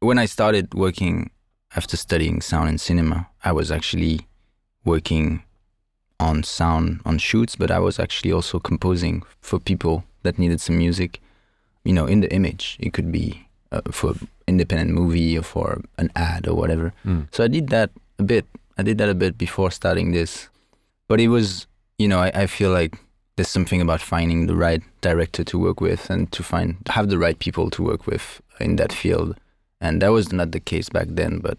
[0.00, 1.30] when I started working
[1.76, 4.26] after studying sound and cinema, I was actually
[4.84, 5.42] working
[6.20, 10.76] on sound on shoots, but I was actually also composing for people that needed some
[10.78, 11.20] music,
[11.84, 12.76] you know, in the image.
[12.80, 14.14] It could be uh, for
[14.46, 16.92] independent movie or for an ad or whatever.
[17.04, 17.28] Mm.
[17.32, 18.46] So I did that a bit.
[18.76, 20.48] I did that a bit before starting this,
[21.08, 21.66] but it was,
[21.98, 22.98] you know, I, I feel like
[23.36, 27.18] there's something about finding the right director to work with and to find have the
[27.18, 29.36] right people to work with in that field.
[29.80, 31.58] And that was not the case back then, but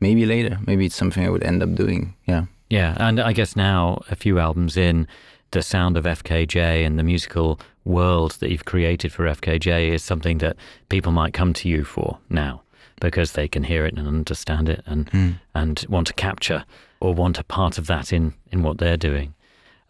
[0.00, 2.14] maybe later, maybe it's something I would end up doing.
[2.26, 2.46] Yeah.
[2.70, 5.06] Yeah, and I guess now, a few albums in,
[5.52, 10.38] the sound of FKJ and the musical world that you've created for FKJ is something
[10.38, 10.56] that
[10.90, 12.60] people might come to you for now
[13.00, 16.64] because they can hear it and understand it and and want to capture
[17.00, 19.34] or want a part of that in in what they're doing.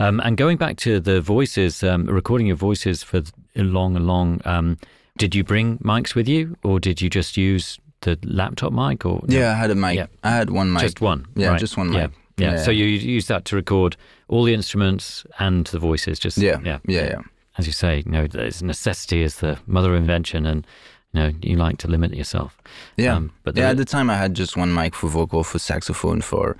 [0.00, 3.22] Um, and going back to the voices, um, recording your voices for
[3.54, 4.40] Ylang Ylang.
[4.44, 4.78] Um,
[5.16, 9.04] did you bring mics with you, or did you just use the laptop mic?
[9.04, 9.36] Or no?
[9.36, 9.96] Yeah, I had a mic.
[9.96, 10.06] Yeah.
[10.22, 10.82] I had one mic.
[10.82, 11.26] Just one.
[11.34, 11.58] Yeah, right.
[11.60, 12.12] just one mic.
[12.36, 12.52] Yeah.
[12.52, 12.56] Yeah.
[12.62, 13.96] So you use that to record
[14.28, 16.20] all the instruments and the voices.
[16.20, 16.60] Just Yeah.
[16.64, 17.20] yeah, Yeah, yeah.
[17.56, 20.64] As you say, you know, it's necessity is the mother of invention, and
[21.12, 22.58] you know, you like to limit yourself.
[22.96, 23.16] Yeah.
[23.16, 26.20] Um, but yeah, at the time I had just one mic for vocal, for saxophone,
[26.20, 26.56] for,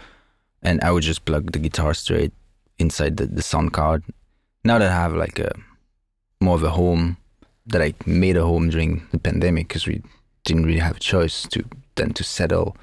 [0.63, 2.33] and I would just plug the guitar straight
[2.79, 4.05] inside the, the sound card.
[4.65, 5.53] Now that I have like a
[6.41, 7.19] more of a home,
[7.67, 10.03] that I made a home during the pandemic because we
[10.45, 11.65] didn't really have a choice to
[11.97, 12.77] then to settle.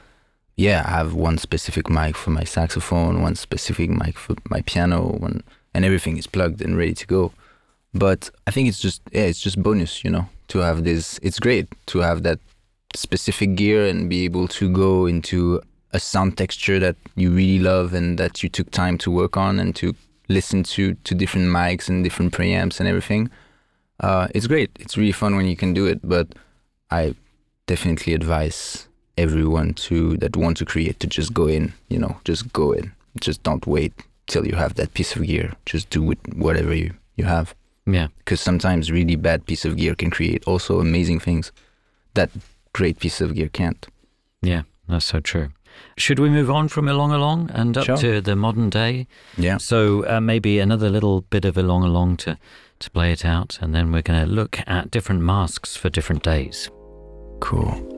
[0.55, 5.17] Yeah, I have one specific mic for my saxophone, one specific mic for my piano,
[5.17, 5.43] one,
[5.73, 7.31] and everything is plugged and ready to go.
[7.93, 11.19] But I think it's just yeah, it's just bonus, you know, to have this.
[11.21, 12.39] It's great to have that
[12.95, 17.93] specific gear and be able to go into a sound texture that you really love
[17.93, 19.95] and that you took time to work on and to
[20.27, 23.29] listen to to different mics and different preamps and everything.
[23.99, 24.71] Uh, it's great.
[24.79, 25.99] It's really fun when you can do it.
[26.03, 26.27] But
[26.91, 27.15] I
[27.67, 28.87] definitely advise
[29.17, 31.73] everyone to that want to create to just go in.
[31.89, 32.91] You know, just go in.
[33.21, 33.93] Just don't wait
[34.27, 35.53] till you have that piece of gear.
[35.65, 37.55] Just do it whatever you you have
[37.85, 41.51] yeah, because sometimes really bad piece of gear can create also amazing things
[42.13, 42.29] that
[42.73, 43.87] great piece of gear can't.
[44.41, 45.49] yeah, that's so true.
[45.97, 47.97] Should we move on from Ylang Ylang and up Sure.
[47.97, 49.07] to the modern day?
[49.37, 49.57] Yeah.
[49.57, 52.37] So uh, maybe another little bit of Ylang Ylang to
[52.79, 56.23] to play it out, and then we're going to look at different masks for different
[56.23, 56.69] days.
[57.39, 57.94] Cool.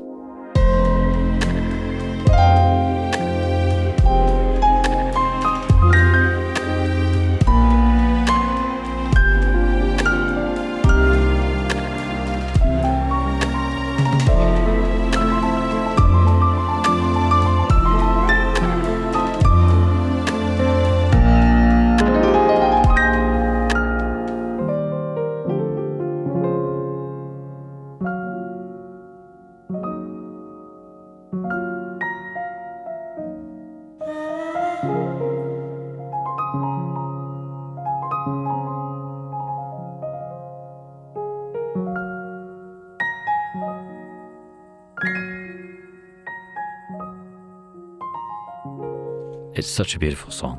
[49.77, 50.57] Such a beautiful song.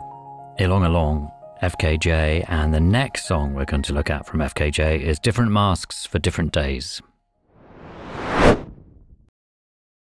[0.60, 1.28] Ylang Ylang,
[1.60, 6.06] FKJ, and the next song we're going to look at from FKJ is Different Masks
[6.06, 7.02] for Different Days.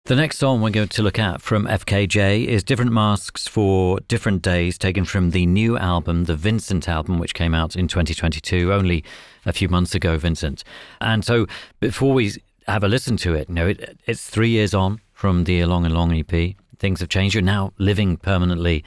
[0.05, 4.43] The next song we're going to look at from FKJ is Different Masks for Different
[4.43, 9.03] Days, taken from the new album, the Vincent album, which came out in 2022, only
[9.47, 10.63] a few months ago, Vincent.
[11.01, 11.47] And so
[11.79, 12.33] before we
[12.67, 15.85] have a listen to it, you know, it, it's three years on from the Ylang
[15.85, 16.55] Ylang EP.
[16.82, 17.36] Things have changed.
[17.36, 18.84] You're now living permanently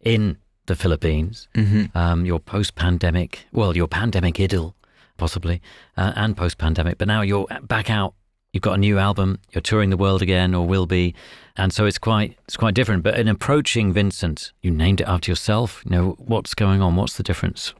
[0.00, 0.36] in
[0.66, 1.46] the Philippines.
[1.94, 4.74] Um, your post pandemic, well, your pandemic idyll,
[5.16, 5.62] possibly,
[5.96, 8.14] uh, and post pandemic, but now you're back out
[8.52, 11.14] you've got a new album, you're touring the world again, or will be,
[11.56, 13.02] and so it's quite it's quite different.
[13.04, 15.82] But in approaching Vincent, you named it after yourself.
[15.84, 16.96] You know what's going on?
[16.96, 17.74] What's the difference?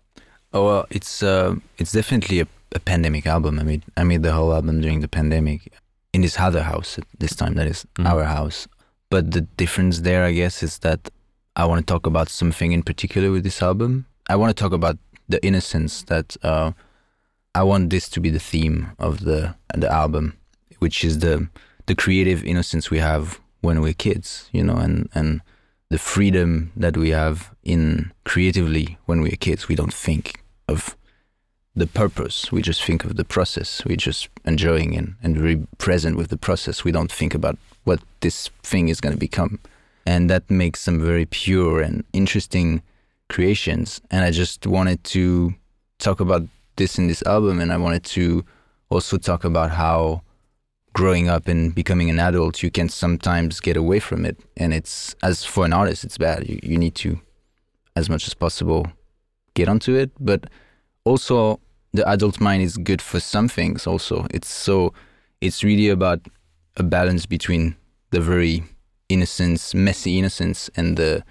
[0.53, 3.59] Oh well, it's uh, it's definitely a, a pandemic album.
[3.59, 5.61] I made I made the whole album during the pandemic
[6.13, 6.99] in this other house.
[6.99, 8.07] at This time, that is Mhm.
[8.07, 8.69] our house.
[9.11, 11.11] But the difference there, I guess, is that
[11.55, 14.07] I want to talk about something in particular with this album.
[14.29, 14.99] I want to talk about
[15.29, 16.73] the innocence that uh,
[17.55, 20.37] I want this to be the theme of the the album,
[20.79, 21.49] which is the
[21.87, 25.41] the creative innocence we have when we're kids, you know, and and
[25.89, 29.69] the freedom that we have in creatively when we're kids.
[29.69, 30.97] We don't think of
[31.75, 32.51] the purpose.
[32.51, 33.85] We just think of the process.
[33.85, 36.85] We're just enjoying and, and very present with the process.
[36.85, 39.59] We don't think about what this thing is going to become.
[40.05, 42.83] And that makes some very pure and interesting
[43.29, 44.01] creations.
[44.11, 45.55] And I just wanted to
[45.99, 46.43] talk about
[46.77, 47.61] this in this album.
[47.61, 48.45] And I wanted to
[48.91, 50.23] also talk about how
[50.93, 54.37] growing up and becoming an adult, you can sometimes get away from it.
[54.57, 56.49] And it's, as for an artist, it's bad.
[56.49, 57.21] You, you need to,
[57.95, 58.87] as much as possible,
[59.55, 60.11] get onto it.
[60.19, 60.49] But
[61.05, 61.61] also,
[61.93, 64.27] the adult mind is good for some things also.
[64.31, 64.93] It's so,
[65.41, 66.21] it's really about
[66.77, 67.77] a balance between
[68.11, 68.65] the very
[69.09, 71.25] innocence, messy innocence, and the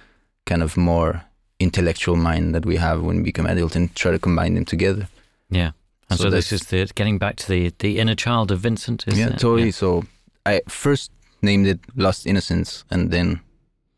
[0.46, 1.24] kind of more
[1.60, 5.08] intellectual mind that we have when we become adult and try to combine them together.
[5.50, 5.72] Yeah,
[6.10, 9.08] and so, So this is the getting back to the the inner child of Vincent.
[9.08, 9.40] Is yeah, it?
[9.40, 9.72] totally.
[9.72, 10.04] So
[10.46, 13.40] I first named it Lost Innocence, and then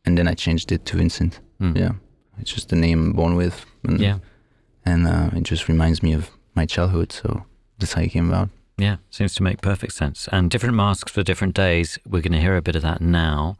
[0.06, 1.40] and then I changed it to Vincent.
[1.60, 1.78] Mm.
[1.78, 1.92] Yeah,
[2.40, 3.66] it's just the name I'm born with.
[3.84, 4.20] And, yeah,
[4.86, 7.12] and uh, it just reminds me of my childhood.
[7.12, 7.44] So
[7.80, 8.50] that's how it came about.
[8.78, 8.98] Yeah.
[9.10, 10.30] Seems to make perfect sense.
[10.32, 11.98] And different masks for different days.
[12.06, 13.58] We're going to hear a bit of that now,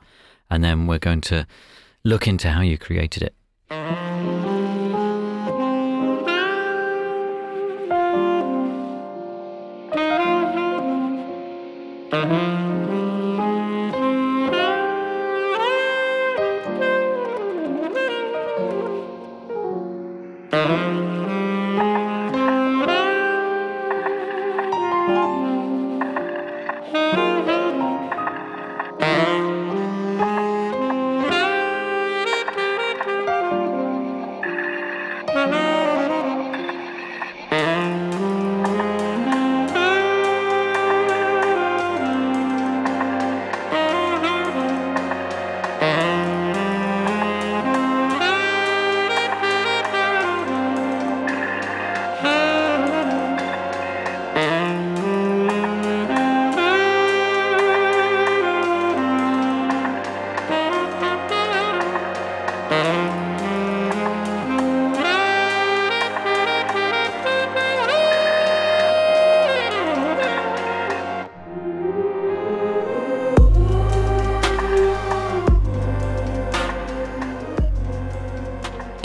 [0.50, 1.48] and then we're going to
[2.04, 4.07] look into how you created it.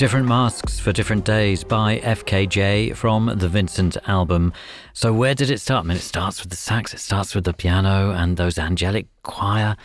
[0.03, 4.53] Different Masks for Different Days by FKJ from the Vincent album.
[4.95, 5.85] So, where did it start?
[5.85, 9.07] I mean, it starts with the sax, it starts with the piano and those angelic
[9.23, 9.77] choir,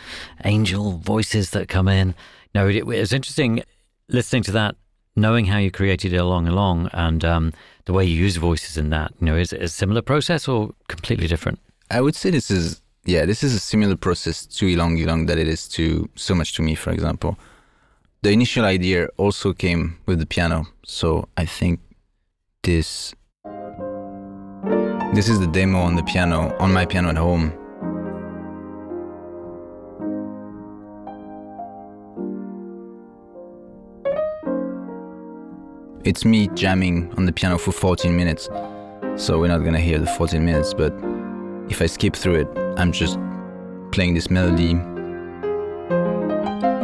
[0.44, 2.16] angel voices that come in.
[2.52, 3.62] No, it, it was interesting
[4.08, 4.74] listening to that,
[5.14, 7.52] knowing how you created it Ylang Ylang and um,
[7.84, 9.12] the way you use voices in that.
[9.20, 11.60] You know, is it a similar process or completely different?
[11.92, 15.38] I would say this is yeah, this is a similar process to Ylang Ylang that
[15.38, 17.38] it is to so much to me, for example.
[18.20, 21.78] The initial idea also came with the piano, so I think
[22.64, 23.14] this
[25.14, 27.52] this is the demo on the piano on my piano at home.
[36.04, 38.48] It's me jamming on the piano for 14 minutes,
[39.14, 40.92] so we're not gonna hear the 14 minutes, but
[41.70, 43.16] if I skip through it, I'm just
[43.92, 44.74] playing this melody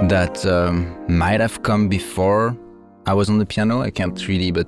[0.09, 2.57] that um, might have come before
[3.07, 3.80] I was on the piano.
[3.80, 4.66] I can't really, but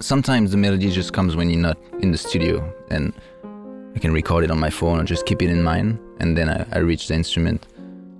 [0.00, 3.12] sometimes the melody just comes when you're not in the studio, and
[3.94, 6.48] I can record it on my phone or just keep it in mind, and then
[6.48, 7.66] I, I reach the instrument.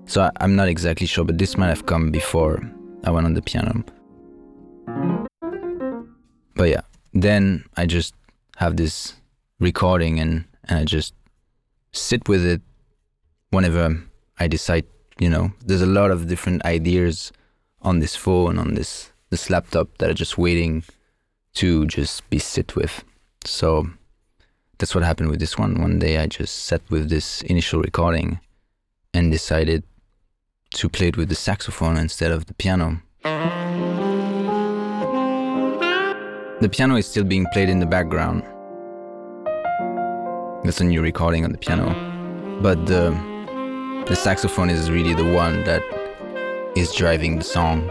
[0.07, 2.63] So I, I'm not exactly sure, but this might have come before
[3.05, 3.85] I went on the piano.
[6.55, 6.83] But yeah,
[7.13, 8.15] then I just
[8.57, 9.15] have this
[9.61, 11.15] recording and, and I just
[11.93, 12.63] sit with it
[13.51, 14.03] whenever
[14.39, 14.85] I decide,
[15.19, 17.33] you know, there's a lot of different ideas
[17.83, 20.85] on this phone, on this this laptop that are just waiting
[21.55, 23.03] to just be sit with.
[23.45, 23.89] So
[24.79, 25.81] that's what happened with this one.
[25.81, 28.41] One day I just sat with this initial recording
[29.15, 29.83] and decided
[30.75, 33.01] to play it with the saxophone instead of the piano.
[36.61, 38.43] The piano is still being played in the background.
[40.65, 41.95] That's a new recording on the piano.
[42.61, 43.13] But the
[44.09, 45.83] the saxophone is really the one that
[46.77, 47.91] is driving the song.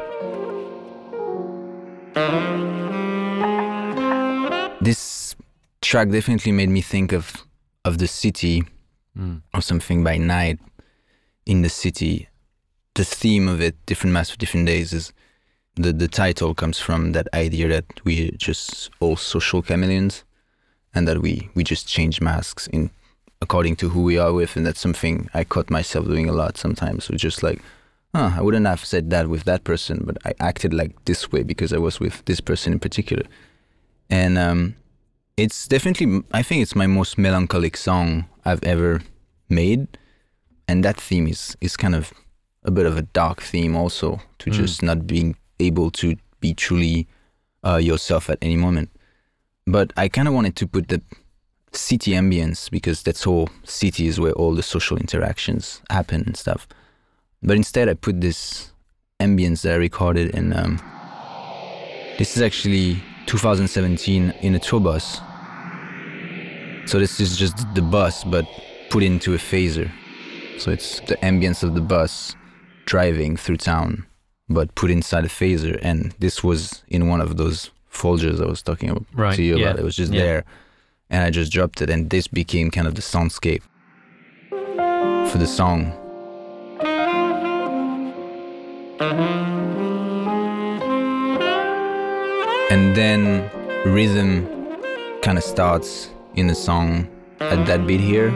[4.82, 5.36] This
[5.82, 7.34] track definitely made me think of
[7.84, 8.64] of the city
[9.18, 9.42] Mm.
[9.54, 10.60] or something by night
[11.46, 12.28] in the city.
[12.96, 15.14] The theme of it, different mass for different days, is
[15.76, 20.24] the the title comes from that idea that we're just all social chameleons,
[20.94, 22.90] and that we we just change masks in
[23.46, 26.58] according to who we are with, and that's something I caught myself doing a lot
[26.58, 27.06] sometimes.
[27.06, 27.60] So just like,
[28.14, 31.44] huh, I wouldn't have said that with that person, but I acted like this way
[31.44, 33.26] because I was with this person in particular,
[34.10, 34.76] and um,
[35.38, 36.08] it's definitely
[36.40, 39.02] I think it's my most melancholic song I've ever
[39.50, 39.82] made,
[40.68, 42.12] and that theme is is kind of
[42.64, 44.54] a bit of a dark theme also to Mm.
[44.62, 47.06] just not being able to be truly
[47.68, 48.90] uh, yourself at any moment.
[49.68, 51.00] But I kind of wanted to put the
[51.76, 56.68] city ambience because that's all city is where all the social interactions happen and stuff.
[57.44, 58.72] But instead, I put this
[59.20, 60.54] ambience that I recorded in.
[60.54, 60.82] Um,
[62.18, 65.22] this is actually 2017 in a tour bus.
[66.86, 68.46] So this is just the bus, but
[68.90, 69.92] put into a phaser.
[70.58, 72.36] So it's the ambience of the bus
[72.86, 74.06] driving through town,
[74.48, 75.80] but put inside a phaser.
[75.82, 79.58] And this was in one of those folders I was talking about Right, to you
[79.58, 79.80] yeah, about.
[79.80, 80.22] It was just yeah.
[80.22, 80.46] there,
[81.16, 83.62] and I just dropped it, and this became kind of the soundscape
[85.32, 85.94] for the song.
[92.70, 93.50] And then
[93.86, 94.46] rhythm
[95.22, 97.08] kind of starts in the song
[97.40, 98.32] at that beat here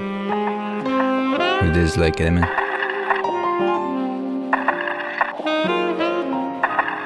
[1.61, 2.45] with this like element.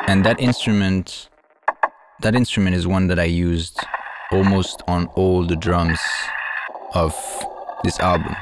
[0.07, 1.29] And that instrument
[2.21, 3.79] that instrument is one that I used
[4.33, 5.99] almost on all the drums
[6.93, 7.13] of
[7.83, 8.35] this album.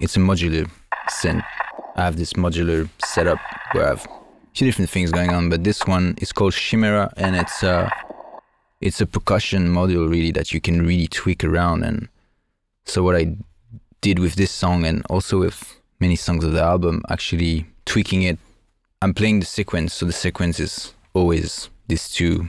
[0.00, 0.70] It's a modular
[1.08, 1.44] synth.
[1.96, 3.38] I have this modular setup
[3.72, 4.06] where I have
[4.54, 7.90] few different things going on, but this one is called Chimera and it's a
[8.80, 12.08] it's a percussion module really that you can really tweak around and
[12.84, 13.36] so what I
[14.00, 18.38] did with this song and also with many songs of the album actually tweaking it
[19.04, 22.48] I'm playing the sequence so the sequence is always these two.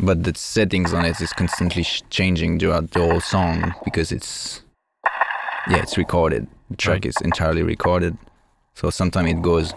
[0.00, 4.62] But the settings on it is constantly sh- changing throughout the whole song because it's
[5.70, 6.48] yeah it's recorded.
[6.70, 7.06] The track Right.
[7.06, 8.18] is entirely recorded.
[8.74, 9.72] So sometimes it goes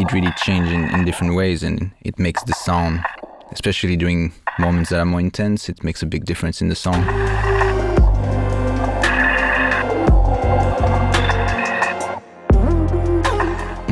[0.00, 3.04] it really changes in, in different ways and it makes the sound
[3.52, 7.04] especially during moments that are more intense it makes a big difference in the song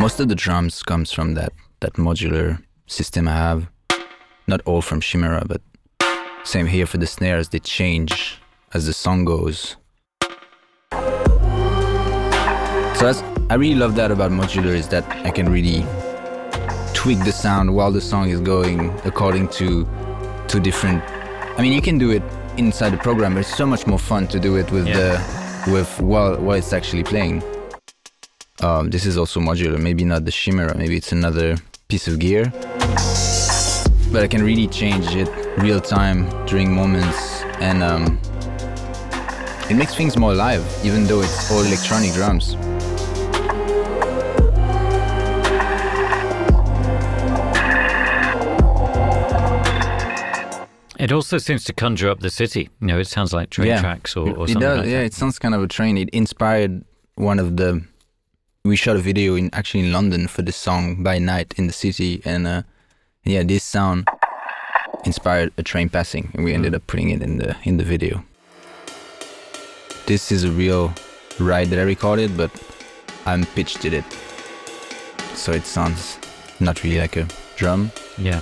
[0.07, 3.61] most of the drums comes from that that modular system i have.
[4.47, 5.61] Not all from chimera but
[6.45, 8.13] same here for the snares they change
[8.73, 9.59] as the song goes.
[12.99, 15.81] So that's, i really love that about modular is that i can really
[17.01, 18.79] tweak the sound while the song is going
[19.11, 19.69] according to
[20.53, 21.03] to different
[21.59, 22.23] i mean you can do it
[22.65, 24.97] inside the program but it's so much more fun to do it with Yeah.
[25.67, 27.43] the with while while it's actually playing
[28.63, 31.57] um, this is also modular maybe not the chimera maybe it's another
[31.89, 32.45] piece of gear
[34.13, 35.29] but i can really change it
[35.59, 38.19] real time during moments and um,
[39.71, 42.57] it makes things more alive even though it's all electronic drums
[50.99, 52.71] It also seems to conjure up the city.
[52.81, 53.81] You know, it sounds like train Yeah.
[53.81, 55.05] tracks or, or it something does like yeah that.
[55.07, 56.83] it sounds kind of a train it inspired
[57.17, 57.83] one of the
[58.67, 61.73] we shot a video in actually in london for this song by night in the
[61.73, 62.63] city and uh
[63.25, 64.07] yeah this sound
[65.07, 68.23] inspired a train passing and we ended up putting it in the in the video.
[70.07, 70.93] This is a real
[71.39, 72.51] ride that i recorded but
[73.25, 74.05] i'm pitched it.
[75.35, 76.19] So it sounds
[76.61, 77.91] not really like a drum.
[78.19, 78.41] Yeah.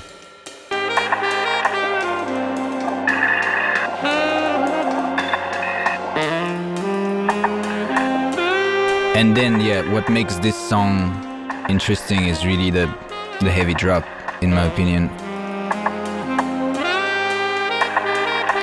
[9.14, 11.14] And then yeah, what makes this song
[11.68, 12.92] interesting is really the
[13.40, 14.04] the heavy drop,
[14.42, 15.08] in my opinion.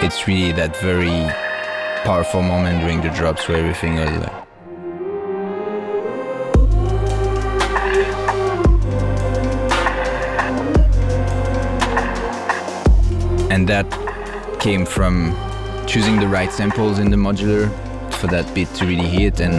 [0.04, 1.24] It's really that very
[2.04, 4.46] powerful moment during the drops where everything was like uh,
[13.50, 13.88] and that
[14.60, 15.34] came from
[15.88, 17.70] choosing the right samples in the modular
[18.12, 19.56] for that beat to really hit and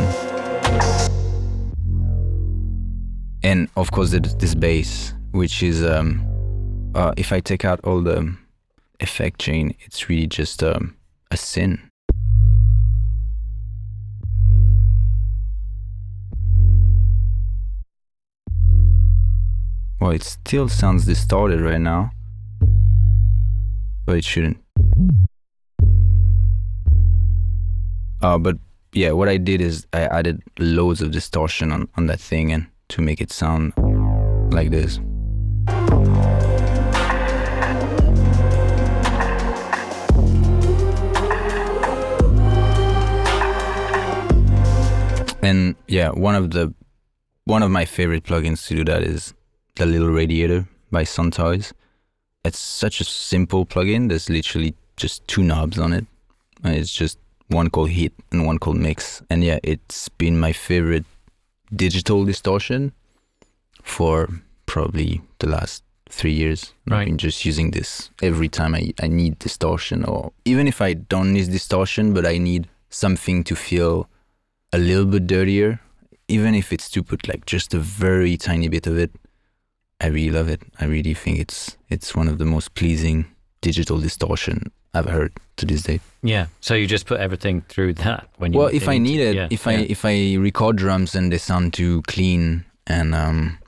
[3.43, 6.25] and of course this bass which is um
[6.95, 8.37] uh, if i take out all the
[9.01, 10.97] effect chain it's really just um,
[11.31, 11.91] a sin.
[20.01, 22.13] Well it still sounds distorted right now
[24.05, 24.59] but it shouldn't.
[28.21, 28.59] Uh, but
[28.93, 32.67] yeah what i did is i added loads of distortion on, on that thing and
[32.89, 33.73] to make it sound
[34.53, 34.99] like this
[45.43, 46.73] and yeah one of the
[47.45, 49.35] one of my favorite plugins to do that is
[49.77, 51.73] the little radiator by Soundtoys.
[52.45, 54.09] It's such a simple plugin.
[54.09, 56.07] There's literally just two knobs on it.
[56.65, 57.19] It's just
[57.49, 59.23] one called Heat and one called mix.
[59.31, 61.05] And yeah, it's been my favorite
[61.75, 62.93] digital distortion
[63.83, 64.29] for
[64.67, 66.73] probably the last three years.
[66.87, 67.01] Right.
[67.01, 70.95] I've been just using this every time I, I need distortion or even if I
[70.95, 74.09] don't need distortion, but I need something to feel
[74.73, 75.81] a little bit dirtier,
[76.29, 79.11] even if it's to put like just a very tiny bit of it.
[80.01, 80.63] I really love it.
[80.81, 83.27] I really think it's it's one of the most pleasing
[83.61, 86.01] digital distortion I've heard to this day.
[86.23, 86.47] Yeah.
[86.61, 88.59] So you just put everything through that when you.
[88.59, 89.87] Well, if I need it, yeah, if I yeah.
[89.89, 93.59] if I record drums and they sound too clean and um,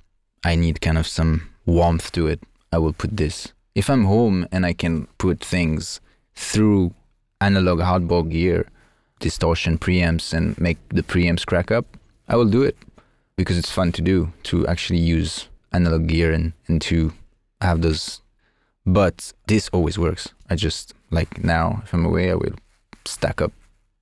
[0.44, 2.40] I need kind of some warmth to it,
[2.72, 3.52] I will put this.
[3.74, 6.00] If I'm home and I can put things
[6.34, 6.94] through
[7.40, 8.66] analog hardball gear,
[9.20, 11.86] distortion preamps, and make the preamps crack up,
[12.28, 12.76] I will do it
[13.36, 17.12] because it's fun to do to actually use analog gear and, and to
[17.60, 18.20] have those.
[18.86, 20.28] But this always works.
[20.50, 22.56] I just like now, if I'm away, I will
[23.06, 23.52] stack up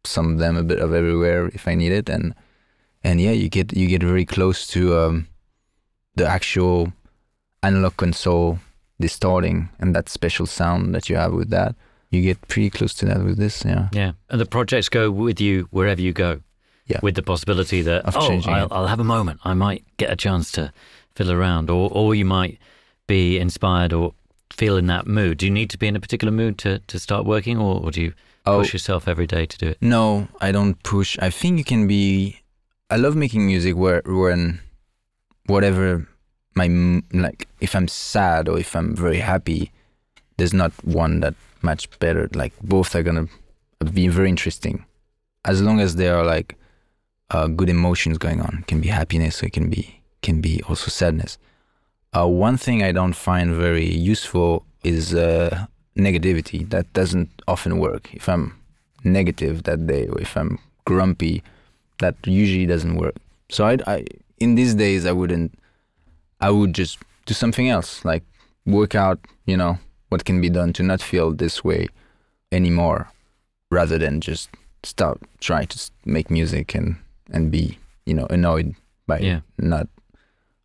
[0.05, 2.35] some of them a bit of everywhere if I need it, and
[3.05, 5.29] and yeah, you get you get very close to um,
[6.17, 6.93] the actual
[7.63, 8.59] analog console
[9.01, 11.75] distorting and that special sound that you have with that.
[12.11, 13.89] You get pretty close to that with this, yeah.
[13.93, 14.13] Yeah.
[14.29, 16.41] And the projects go with you wherever you go.
[16.87, 17.01] Yeah.
[17.03, 18.69] With the possibility that Of oh, changing I'll.
[18.71, 19.41] I'll have a moment.
[19.45, 20.73] I might get a chance to
[21.15, 22.59] fiddle around, or or you might
[23.07, 24.15] be inspired or
[24.53, 25.39] feel in that mood.
[25.39, 27.91] Do you need to be in a particular mood to to start working, or, or
[27.91, 28.13] do you
[28.45, 28.59] Oh.
[28.59, 29.79] push yourself every day to do it?
[29.81, 31.17] No, I don't push.
[31.27, 32.41] I think you can be.
[32.91, 34.61] I love making music where when
[35.47, 36.07] whatever
[36.55, 36.67] my
[37.13, 39.71] like if I'm sad or if I'm very happy,
[40.37, 42.29] there's not one that much better.
[42.35, 43.29] Like both are gonna
[43.93, 44.85] be very interesting,
[45.45, 46.57] as long as there are like
[47.31, 48.59] uh, good emotions going on.
[48.61, 51.39] It can be happiness, or it can be can be also sadness.
[52.15, 56.69] Uh, one thing I don't find very useful is uh, negativity.
[56.69, 58.13] That doesn't often work.
[58.15, 58.55] If I'm
[59.05, 61.43] negative that day, or if I'm grumpy,
[61.99, 63.15] that usually doesn't work.
[63.49, 64.05] So I, I
[64.39, 65.59] in these days, I wouldn't.
[66.41, 68.25] I would just do something else, like
[68.67, 69.19] work out.
[69.47, 69.79] You know
[70.11, 71.89] what can be done to not feel this way
[72.51, 73.09] anymore,
[73.71, 74.51] rather than just
[74.83, 76.97] start trying to make music and
[77.33, 78.75] and be you know annoyed
[79.07, 79.41] by Yeah.
[79.59, 79.89] not.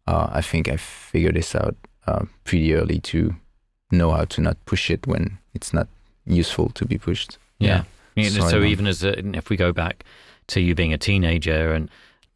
[0.07, 1.75] Uh, I think I figured this out
[2.07, 3.35] uh, pretty early to
[3.91, 5.87] know how to not push it when it's not
[6.25, 7.37] useful to be pushed.
[7.59, 7.83] Yeah.
[8.15, 10.03] Yeah, So so don't- even as a, if we go back
[10.47, 11.89] to you being a teenager and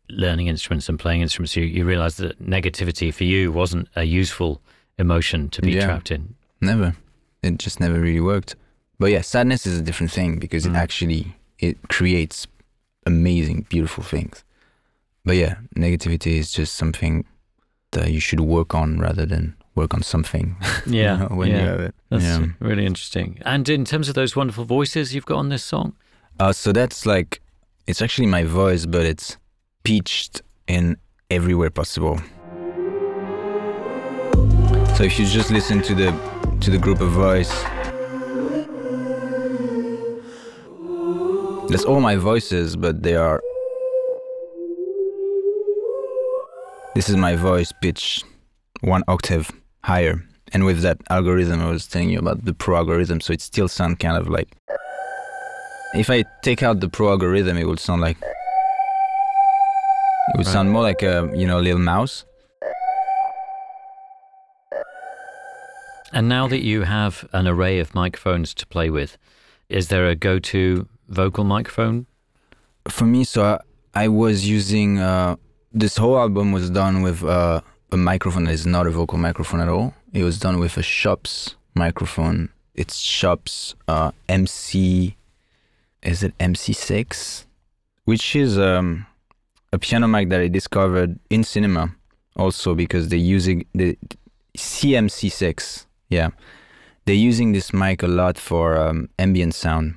[0.10, 4.62] learning instruments and playing instruments, you, you realize that negativity for you wasn't a useful
[4.98, 5.86] emotion to be Yeah.
[5.86, 6.36] trapped in.
[6.60, 6.94] Never.
[7.42, 8.56] It just never really worked.
[9.00, 10.72] But yeah, sadness is a different thing because Mm.
[10.72, 12.48] it actually it creates
[13.06, 14.44] amazing, beautiful things.
[15.26, 17.26] But yeah, negativity is just something
[17.92, 20.56] that you should work on rather than work on something.
[20.86, 21.18] you Yeah.
[21.18, 21.66] know, when you yeah.
[21.66, 21.96] have it.
[22.10, 22.46] That's yeah.
[22.60, 23.40] really interesting.
[23.46, 25.94] And in terms of those wonderful voices you've got on this song,
[26.40, 27.40] Uh, so that's like
[27.88, 29.38] it's actually my voice, but it's
[29.84, 30.96] pitched in
[31.30, 32.18] everywhere possible.
[34.96, 36.12] So if you just listen to the
[36.62, 37.52] to the group of voice,
[41.70, 43.42] that's all my voices, but they are.
[46.94, 48.22] This is my voice pitch
[48.82, 49.50] one octave
[49.84, 53.42] higher, and with that algorithm I was telling you about the pro algorithm, so it
[53.42, 54.50] still sounds kind of like
[55.94, 58.18] if I take out the pro algorithm, it would sound like.
[60.34, 62.26] It would sound more like a you know little mouse.
[66.14, 69.18] And now that you have an array of microphones to play with,
[69.70, 72.06] is there a go-to vocal microphone?
[72.90, 75.38] For me, so I, I was using uh,
[75.74, 77.62] this whole album was done with uh,
[77.92, 79.94] a microphone that is not a vocal microphone at all.
[80.14, 82.50] It was done with a Schoeps microphone.
[82.76, 85.16] It's Schoeps uh, MC.
[86.04, 87.46] Is it MC6?
[88.06, 89.06] Which is um,
[89.72, 91.96] a piano mic that I discovered in cinema,
[92.36, 93.98] also because they're using the
[94.58, 95.86] CMC6.
[96.10, 96.30] Yeah,
[97.06, 99.96] they're using this mic a lot for um, ambient sound.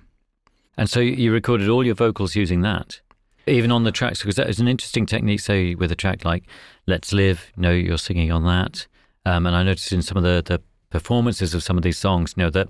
[0.77, 3.01] And so you recorded all your vocals using that,
[3.47, 5.41] even on the tracks, because that is an interesting technique.
[5.41, 6.45] Say with a track like
[6.87, 8.87] "Let's Live," you know, you're singing on that.
[9.27, 12.35] Um, and I noticed in some of the, the performances of some of these songs,
[12.37, 12.69] you know, that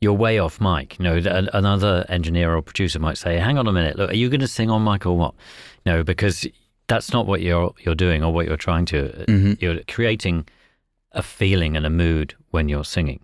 [0.00, 0.98] you're way off mic.
[0.98, 4.28] You know, another engineer or producer might say, "Hang on a minute, look, are you
[4.28, 5.34] going to sing on mic or what?"
[5.84, 6.46] No, because
[6.88, 9.24] that's not what you're you're doing or what you're trying to.
[9.28, 9.60] Mhm.
[9.60, 10.46] You're creating
[11.12, 13.20] a feeling and a mood when you're singing.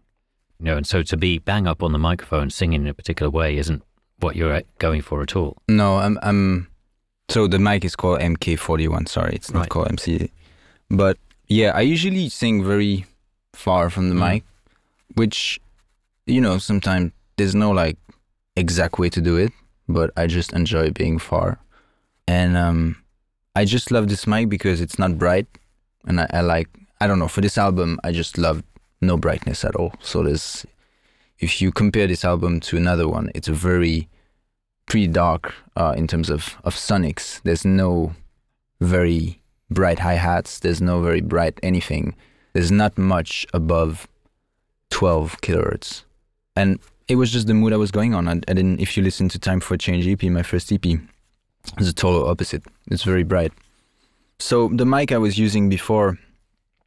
[0.59, 3.29] You know, and so to be bang up on the microphone singing in a particular
[3.29, 3.83] way isn't
[4.21, 5.59] what you're uh, going for at all.
[5.69, 6.19] No, I'm.
[6.23, 6.69] I'm.
[7.33, 9.09] So the mic is called MK41.
[9.09, 9.69] Sorry, it's not Right.
[9.71, 10.31] called MC.
[10.91, 11.17] But
[11.49, 13.07] yeah, I usually sing very
[13.55, 14.25] far from the Mm.
[14.33, 14.43] mic,
[15.15, 15.61] which,
[16.27, 17.97] you know, sometimes there's no like
[18.57, 19.53] exact way to do it,
[19.89, 21.59] but I just enjoy being far,
[22.29, 22.97] and um,
[23.57, 25.47] I just love this mic because it's not bright,
[26.07, 26.69] and I, I like.
[27.01, 27.29] I don't know.
[27.29, 28.63] For this album, I just love
[29.01, 29.93] no brightness at all.
[30.01, 30.67] So there's.
[31.39, 34.09] If you compare this album to another one, it's a very
[34.87, 37.41] pretty dark uh, in terms of, of sonics.
[37.43, 38.15] There's no
[38.81, 40.59] very bright hi hats.
[40.59, 42.15] There's no very bright anything.
[42.53, 44.07] There's not much above
[44.91, 46.05] 12 kilohertz.
[46.55, 46.79] And
[47.09, 48.29] it was just the mood I was going on.
[48.29, 51.87] And, and if you listen to Time for a Change EP, my first EP, it's
[51.87, 52.63] the total opposite.
[52.91, 53.53] It's very bright.
[54.39, 56.19] So the mic I was using before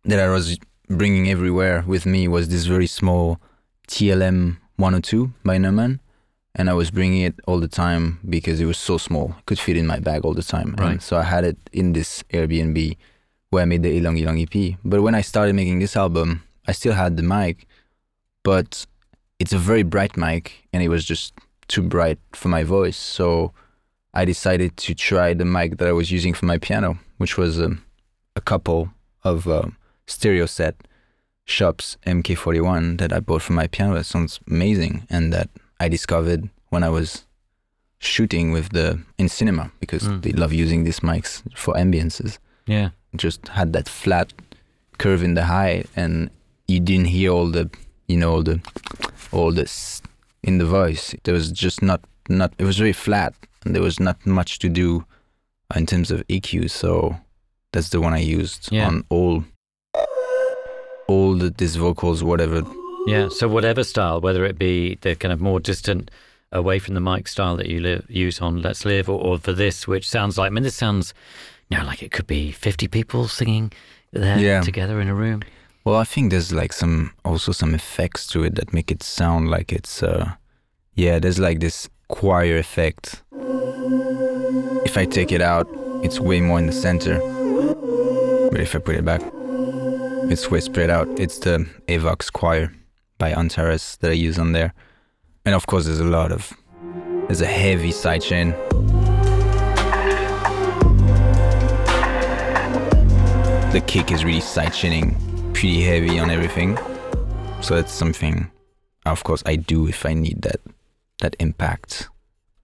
[0.04, 3.40] that I was bringing everywhere with me was this very small
[3.88, 6.00] TLM 102 by Neumann
[6.56, 9.36] and I was bringing it all the time because it was so small.
[9.38, 10.76] It could fit in my bag all the time.
[10.78, 10.92] Right.
[10.92, 12.98] And so I had it in this Airbnb
[13.50, 14.78] where I made the Ylang Ylang EP.
[14.84, 17.68] But when I started making this album, I still had the mic,
[18.44, 18.86] but
[19.38, 21.34] it's a very bright mic and it was just
[21.68, 22.98] too bright for my voice.
[22.98, 23.52] So
[24.14, 27.60] I decided to try the mic that I was using for my piano, which was
[27.60, 27.84] um,
[28.36, 28.90] a couple
[29.26, 29.68] of uh,
[30.08, 30.76] stereo set
[31.46, 33.94] Schoeps MK41 that I bought for my piano.
[33.96, 35.50] That sounds amazing, and that
[35.80, 37.26] I discovered when I was
[38.00, 40.22] shooting with the in cinema because Mm.
[40.22, 42.38] they love using these mics for ambiances.
[42.68, 42.90] Yeah.
[43.16, 44.34] Just had that flat
[44.98, 46.30] curve in the high, and
[46.68, 47.70] you didn't hear all the
[48.08, 48.60] you know all the
[49.32, 50.02] all this
[50.44, 51.16] in the voice.
[51.24, 52.54] There was just not not.
[52.58, 53.34] It was very flat,
[53.66, 55.06] and there was not much to do
[55.76, 56.70] in terms of EQ.
[56.70, 57.16] So
[57.72, 58.88] that's the one I used Yeah.
[58.88, 59.44] on all
[61.08, 62.64] all the, these vocals, whatever.
[63.08, 63.30] Yeah.
[63.30, 66.10] So whatever style, whether it be the kind of more distant,
[66.52, 69.52] away from the mic style that you live, use on Let's Live, or, or for
[69.54, 71.14] this, which sounds like, I mean, this sounds,
[71.70, 73.72] you know, like it could be 50 people singing
[74.12, 74.62] there Yeah.
[74.62, 75.42] together in a room.
[75.84, 79.50] Well, I think there's like some also some effects to it that make it sound
[79.52, 80.32] like it's uh
[80.96, 83.22] yeah, there's like this choir effect.
[84.86, 85.68] If I take it out,
[86.04, 87.20] it's way more in the center.
[88.52, 89.22] But if I put it back,
[90.32, 91.08] it's way spread out.
[91.20, 92.72] It's the Avox choir
[93.18, 94.74] by Antares that I use on there.
[95.46, 96.52] And of course there's a lot of
[97.28, 98.54] there's a heavy sidechain.
[103.72, 105.16] The kick is really sidechaining
[105.54, 106.78] pretty heavy on everything.
[107.62, 108.52] So that's something
[109.06, 110.62] of course I do if I need that
[111.22, 112.10] that impact.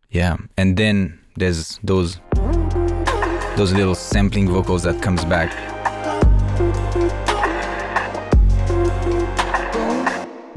[0.09, 0.37] Yeah.
[0.57, 2.19] And then there's those
[3.55, 5.51] those little sampling vocals that comes back.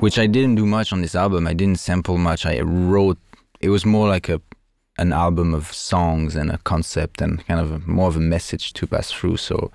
[0.04, 1.46] Which I didn't do much on this album.
[1.46, 2.44] I didn't sample much.
[2.44, 3.16] I wrote
[3.60, 4.38] it was more like a
[4.98, 8.74] an album of songs and a concept and kind of a, more of a message
[8.74, 9.38] to pass through.
[9.38, 9.72] So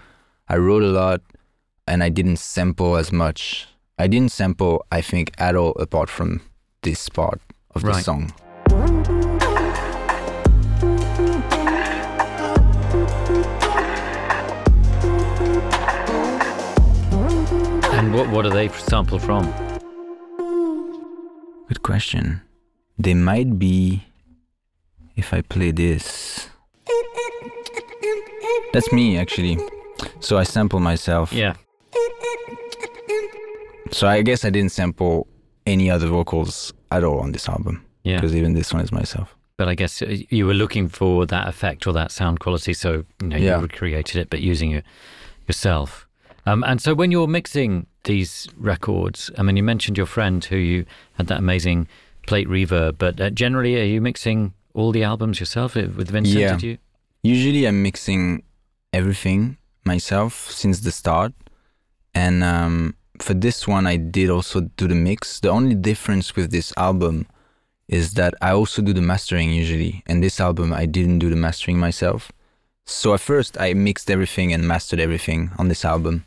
[0.48, 1.22] I wrote a lot
[1.88, 3.68] and I didn't sample as much.
[3.98, 6.42] I didn't sample, I think, at all apart from
[6.84, 7.42] this part
[7.74, 8.32] of the song.
[17.98, 19.52] And what, what are they sampled from?
[21.70, 22.42] Good question.
[22.98, 24.04] They might be
[25.16, 26.50] if I play this.
[28.74, 29.58] That's me actually.
[30.20, 31.32] So I sample myself.
[31.32, 31.54] Yeah.
[33.92, 35.28] So I guess I didn't sample
[35.66, 38.16] any other vocals at all on this album Yeah.
[38.18, 39.36] because even this one is myself.
[39.58, 43.04] but I guess uh, you were looking for that effect or that sound quality, so
[43.22, 43.56] you know Yeah.
[43.58, 44.86] you recreated it, but using it
[45.48, 46.08] yourself.
[46.46, 50.58] Um, and so when you're mixing these records, I mean, you mentioned your friend who
[50.58, 51.88] you had that amazing
[52.28, 56.40] plate reverb, but uh, generally, are you mixing all the albums yourself uh, with Vincent?
[56.40, 56.54] Yeah.
[56.54, 56.78] Did you?
[57.24, 58.44] Usually, I'm mixing
[58.94, 61.34] everything myself since the start,
[62.14, 65.40] and um, for this one, I did also do the mix.
[65.40, 67.28] The only difference with this album
[67.88, 71.36] is that I also do the mastering usually, and this album I didn't do the
[71.36, 72.32] mastering myself.
[72.86, 76.26] So at first, I mixed everything and mastered everything on this album,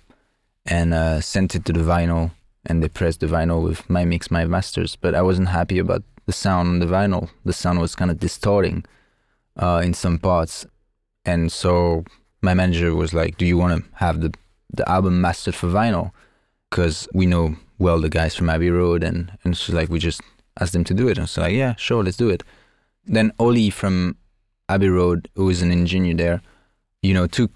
[0.67, 2.31] and uh, sent it to the vinyl,
[2.67, 4.97] and they pressed the vinyl with my mix, my masters.
[4.97, 7.31] But I wasn't happy about the sound on the vinyl.
[7.45, 8.85] The sound was kind of distorting
[9.57, 10.67] uh, in some parts,
[11.25, 12.05] and so
[12.41, 14.33] my manager was like, "Do you want to have the
[14.73, 16.13] the album mastered for vinyl?"
[16.71, 20.23] Because we know well the guys from Abbey Road, and and so like we just
[20.61, 22.43] asked them to do it, and so like, "Yeah, sure, let's do it."
[23.05, 24.17] Then Oli from
[24.69, 26.43] Abbey Road, who is an engineer there,
[27.03, 27.51] you know, took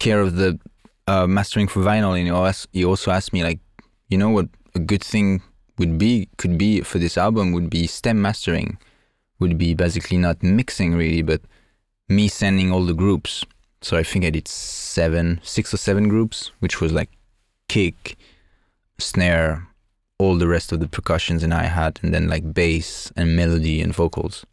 [0.00, 0.58] care of the
[1.06, 3.60] uh, mastering for vinyl, and he also, asked me like,
[4.08, 5.42] you know, what a good thing
[5.78, 8.78] would be could be for this album would be stem mastering,
[9.38, 11.40] would be basically not mixing really, but
[12.08, 13.44] me sending all the groups.
[13.82, 17.10] So I think I did seven, six or seven groups, which was like
[17.68, 18.16] kick,
[18.98, 19.66] snare,
[20.18, 23.80] all the rest of the percussions and I had, and then like bass and melody
[23.82, 24.44] and vocals.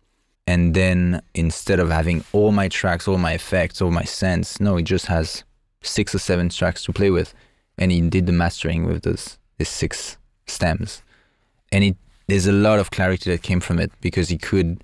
[0.46, 4.76] And then instead of having all my tracks, all my effects, all my sense, no,
[4.76, 5.46] it just has
[5.84, 7.34] six or seven tracks to play with.
[7.78, 11.02] And he did the mastering with those these six stems.
[11.72, 14.84] And it there's a lot of clarity that came from it because he could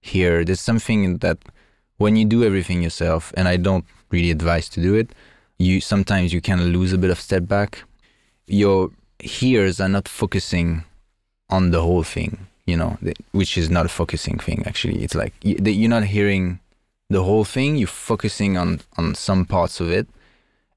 [0.00, 1.38] hear there's something that
[1.98, 5.10] when you do everything yourself, and I don't really advise to do it,
[5.58, 7.82] you sometimes you kind of lose a bit of step back.
[8.46, 8.90] Your
[9.42, 10.84] ears are not focusing
[11.50, 12.96] on the whole thing, you know,
[13.32, 14.62] which is not a focusing thing.
[14.66, 16.60] Actually, it's like you're not hearing
[17.10, 17.76] the whole thing.
[17.76, 20.06] You're focusing on on some parts of it,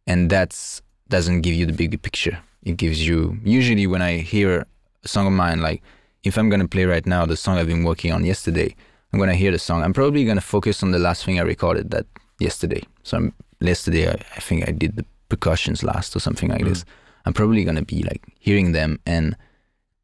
[0.08, 2.40] and that's doesn't give you the bigger picture.
[2.64, 4.66] It gives you usually when I hear
[5.04, 5.82] a song of mine, like
[6.24, 8.76] if I'm gonna play right now the song I've been working on yesterday,
[9.12, 9.84] I'm gonna hear the song.
[9.84, 12.06] I'm probably gonna focus on the last thing I recorded that
[12.40, 12.84] yesterday.
[13.04, 16.70] So I'm, yesterday I, I think I did the percussions last or something like Mm.
[16.70, 16.86] this.
[17.26, 19.36] I'm probably gonna be like hearing them and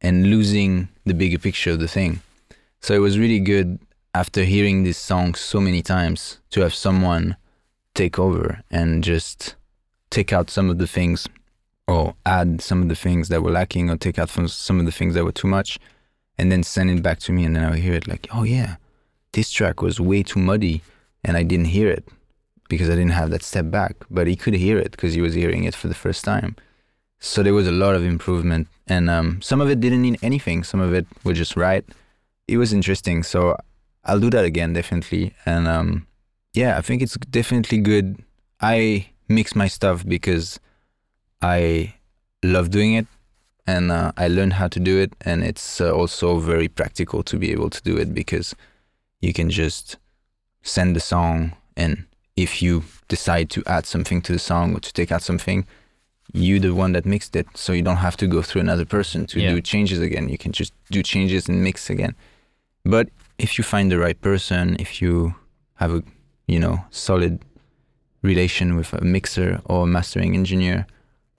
[0.01, 2.21] and losing the bigger picture of the thing.
[2.81, 3.79] So it was really good
[4.13, 7.35] after hearing this song so many times to have someone
[7.95, 9.55] take over and just
[10.09, 11.27] take out some of the things
[11.87, 14.85] or add some of the things that were lacking or take out from some of
[14.85, 15.79] the things that were too much
[16.37, 18.43] and then send it back to me and then I would hear it like, oh
[18.43, 18.75] yeah,
[19.31, 20.81] this track was way too muddy
[21.23, 22.07] and I didn't hear it
[22.69, 23.95] because I didn't have that step back.
[24.09, 26.55] But he could hear it because he was hearing it for the first time.
[27.19, 30.63] So there was a lot of improvement and um, some of it didn't need anything.
[30.63, 31.85] Some of it was just right.
[32.47, 33.23] It was interesting.
[33.23, 33.57] So
[34.03, 35.33] I'll do that again, definitely.
[35.45, 36.07] And um,
[36.53, 38.23] yeah, I think it's definitely good.
[38.61, 40.59] I mix my stuff because
[41.41, 41.93] I
[42.43, 43.07] love doing it
[43.65, 45.13] and uh, I learned how to do it.
[45.21, 48.55] And it's uh, also very practical to be able to do it because
[49.21, 49.97] you can just
[50.61, 51.53] send the song.
[51.75, 55.65] And if you decide to add something to the song or to take out something,
[56.33, 57.47] you the one that mixed it.
[57.55, 59.53] So you don't have to go through another person to Yeah.
[59.53, 60.29] do changes again.
[60.29, 62.15] You can just do changes and mix again.
[62.83, 65.35] But if you find the right person, if you
[65.75, 66.03] have a
[66.47, 67.39] you know solid
[68.27, 70.85] relation with a mixer or a mastering engineer,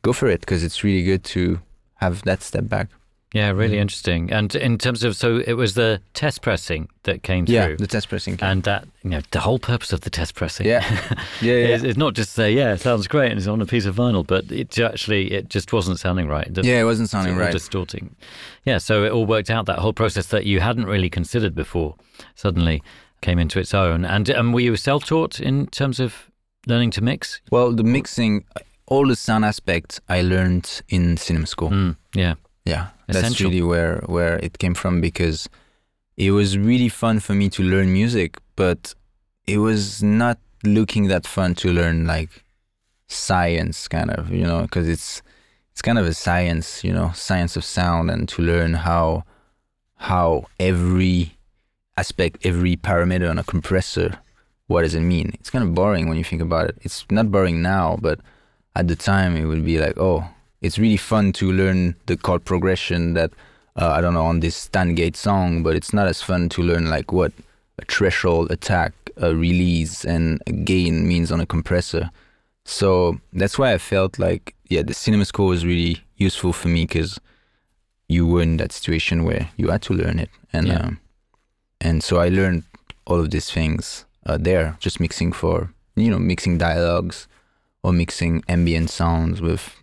[0.02, 1.60] go for it because it's really good to
[1.96, 2.88] have that step back.
[3.34, 3.80] Yeah, really Mm.
[3.82, 4.32] interesting.
[4.32, 7.72] And in terms of, so it was the test pressing that came Yeah, through.
[7.72, 8.38] Yeah, the test pressing.
[8.40, 10.66] and that, you know, the whole purpose of the test pressing.
[10.66, 10.82] Yeah.
[11.42, 11.74] Yeah, yeah.
[11.74, 13.96] is, is not just say, yeah, it sounds great and it's on a piece of
[13.96, 16.48] vinyl, but it actually, it just wasn't sounding right.
[16.52, 17.52] The- yeah, it wasn't it's sounding right.
[17.52, 18.16] distorting.
[18.64, 19.66] Yeah, so it all worked out.
[19.66, 21.96] That whole process that you hadn't really considered before
[22.34, 22.82] suddenly
[23.20, 24.04] came into its own.
[24.06, 26.27] And and were you self-taught in terms of
[26.68, 27.40] learning to mix?
[27.50, 28.44] Well, the mixing,
[28.86, 31.70] all the sound aspects I learned in cinema school.
[31.70, 32.34] Mm, yeah.
[32.64, 35.48] Yeah, that's really where where it came from because
[36.18, 38.94] it was really fun for me to learn music, but
[39.46, 42.44] it was not looking that fun to learn like
[43.06, 45.22] science kind of, you know, because it's
[45.72, 49.24] it's kind of a science, you know, science of sound and to learn how
[49.96, 51.38] how every
[51.96, 54.18] aspect, every parameter on a compressor,
[54.68, 55.32] what does it mean?
[55.34, 56.76] It's kind of boring when you think about it.
[56.82, 58.20] It's not boring now, but
[58.76, 60.24] at the time it would be like, oh,
[60.60, 63.32] it's really fun to learn the chord progression that
[63.76, 66.62] uh, I don't know on this Stan Getz song, but it's not as fun to
[66.62, 67.32] learn like what
[67.78, 72.10] a threshold, attack, a release, and a gain means on a compressor.
[72.64, 76.84] So that's why I felt like yeah, the cinema score was really useful for me
[76.84, 77.18] because
[78.08, 80.80] you were in that situation where you had to learn it, and Yeah.
[80.80, 81.00] um,
[81.80, 82.64] and so I learned
[83.06, 87.26] all of these things uh, there, just mixing for you know mixing dialogues
[87.82, 89.74] or mixing ambient sounds with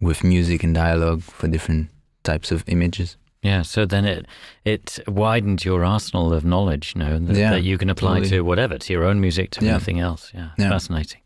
[0.00, 1.88] with music and dialogue for different
[2.22, 3.16] types of images.
[3.42, 4.26] Yeah, so then it
[4.64, 8.28] it widened your arsenal of knowledge, you know, that, Yeah, that you can apply totally.
[8.30, 9.72] to whatever, to your own music, to Yeah.
[9.76, 10.30] anything else.
[10.34, 10.68] Yeah, Yeah.
[10.68, 11.20] fascinating.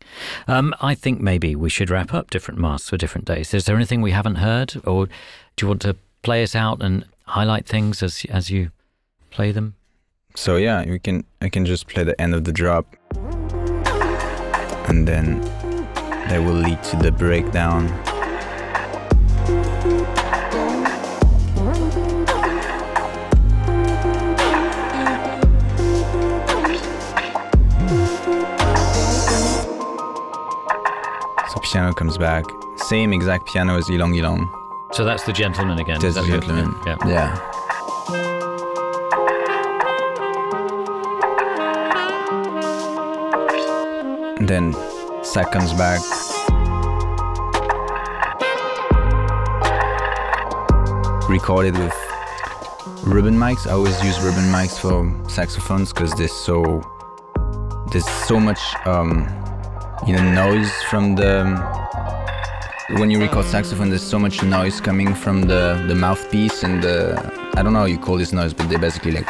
[0.47, 3.53] Um, I think maybe we should wrap up different masks for different days.
[3.53, 5.07] Is there anything we haven't heard, or
[5.55, 8.69] do you want to play us out and highlight things as as you
[9.29, 9.73] play them?
[10.37, 12.85] So yeah, we can I can just play the end of the drop,
[14.87, 15.41] and then
[16.29, 17.87] that will lead to the breakdown.
[31.49, 32.45] So piano comes back,
[32.77, 34.47] same exact piano as Ylang Ylang.
[34.91, 35.99] So that's the gentleman again.
[35.99, 36.75] That's the gentleman.
[36.85, 36.97] Yeah.
[37.07, 37.64] Yeah.
[44.41, 44.73] Then
[45.51, 46.01] comes back.
[51.29, 51.93] Recorded with
[53.03, 53.67] ribbon mics.
[53.67, 56.81] I always use ribbon mics for saxophones because there's so
[57.91, 59.27] there's so much um,
[60.05, 61.43] you know noise from the
[62.97, 67.15] when you record saxophone, there's so much noise coming from the, the mouthpiece and the
[67.55, 69.29] I don't know how you call this noise, but they're basically like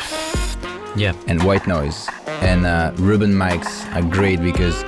[0.97, 1.13] Yeah.
[1.27, 2.09] and white noise.
[2.41, 4.83] And uh, ribbon mics are great because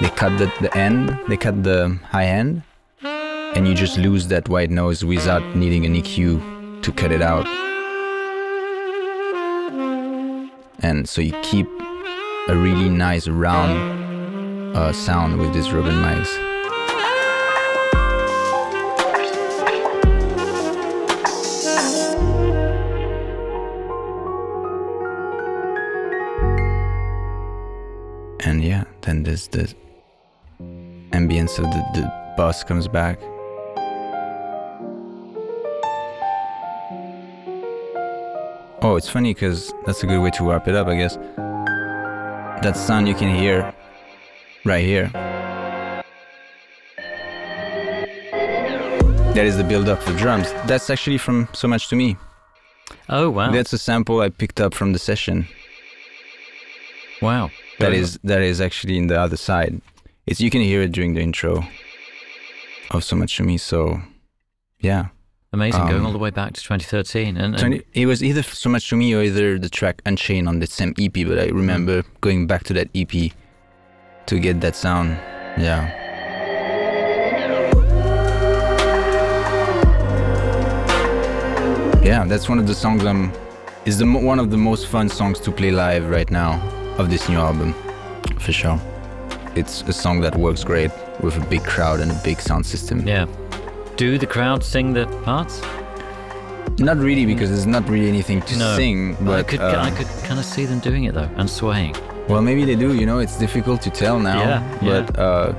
[0.00, 2.62] they cut the, the end, they cut the high end,
[3.02, 7.46] and you just lose that white noise without needing an EQ to cut it out.
[10.80, 11.66] And so you keep
[12.48, 16.48] a really nice round uh, sound with these ribbon mics.
[28.40, 29.74] and yeah, then there's the
[31.12, 33.18] ambience of the, the bus comes back.
[38.80, 41.16] Oh, it's funny because that's a good way to wrap it up, I guess.
[42.62, 43.74] That sound you can hear
[44.64, 45.10] right here.
[49.34, 50.52] That is the build up for drums.
[50.66, 52.16] That's actually from So Much to Me.
[53.08, 53.50] Oh wow.
[53.50, 55.46] That's a sample I picked up from the session.
[57.22, 57.50] wow.
[57.78, 59.80] That is that is actually in the other side.
[60.28, 61.64] It's you can hear it during the intro
[62.90, 63.56] of So Much to Me.
[63.56, 63.98] So
[64.78, 65.06] yeah,
[65.54, 65.80] amazing.
[65.86, 68.68] going um, all the way back to 2013, and, and 20, it was either So
[68.68, 71.14] Much to Me or either the track Unchained on the same EP.
[71.14, 73.32] But I remember going back to that EP
[74.26, 75.16] to get that sound.
[75.56, 75.94] Yeah.
[82.04, 83.32] Yeah, that's one of the songs I'm.
[83.86, 86.60] Is the one of the most fun songs to play live right now
[86.98, 87.72] of this new album,
[88.38, 88.78] for sure.
[89.58, 90.90] It's a song that works great
[91.22, 92.96] with a big crowd and a big sound system.
[93.06, 93.26] yeah.
[93.96, 95.60] Do the crowd sing the parts?
[96.78, 99.16] Not really because there's not really anything to No, sing.
[99.20, 101.94] But I could uh, I could kind of see them doing it though and swaying.
[102.28, 102.94] well, maybe they do.
[102.94, 104.38] You know, it's difficult to tell now.
[104.38, 104.60] Yeah,
[104.90, 105.52] But uh,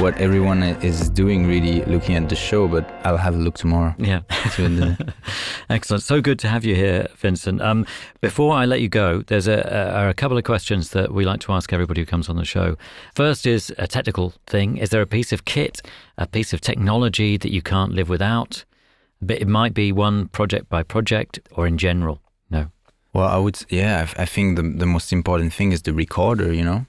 [0.00, 2.66] what everyone is doing, really looking at the show.
[2.66, 3.94] But I'll have a look tomorrow.
[3.98, 4.20] Yeah.
[4.54, 5.12] to
[5.70, 6.02] Excellent.
[6.02, 7.60] So good to have you here, Vincent.
[7.60, 7.84] Um,
[8.22, 11.40] before I let you go, there's a, a, a couple of questions that we like
[11.40, 12.76] to ask everybody who comes on the show.
[13.14, 14.78] First is a technical thing.
[14.78, 15.82] Is there a piece of kit,
[16.16, 18.64] a piece of technology that you can't live without?
[19.20, 22.22] But it might be one project by project or in general.
[22.48, 22.70] No.
[23.12, 26.54] Well, I would, yeah, I, I think the the most important thing is the recorder.
[26.54, 26.86] You know,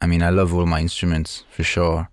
[0.00, 2.08] I mean, I love all my instruments for sure,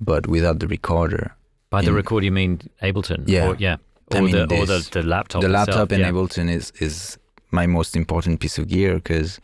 [0.00, 1.32] but without the recorder,
[1.70, 3.24] By the In- record, you mean Ableton?
[3.26, 3.48] Yeah.
[3.48, 3.76] Or, yeah.
[4.12, 5.42] I mean, the, or the, the laptop.
[5.42, 6.10] the itself, laptop in yeah.
[6.10, 7.18] Ableton is is
[7.50, 9.40] my most important piece of gear because,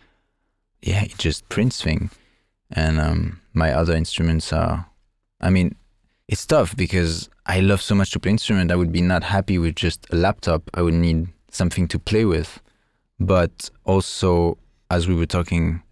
[0.83, 2.11] yeah, it just prints thing,
[2.71, 4.87] and um, my other instruments are,
[5.41, 5.75] I mean,
[6.29, 8.71] it's tough because I love so much to play instrument.
[8.71, 10.71] I would be not happy with just a laptop.
[10.75, 12.61] I would need something to play with,
[13.19, 14.59] but also
[14.91, 15.83] as we were talking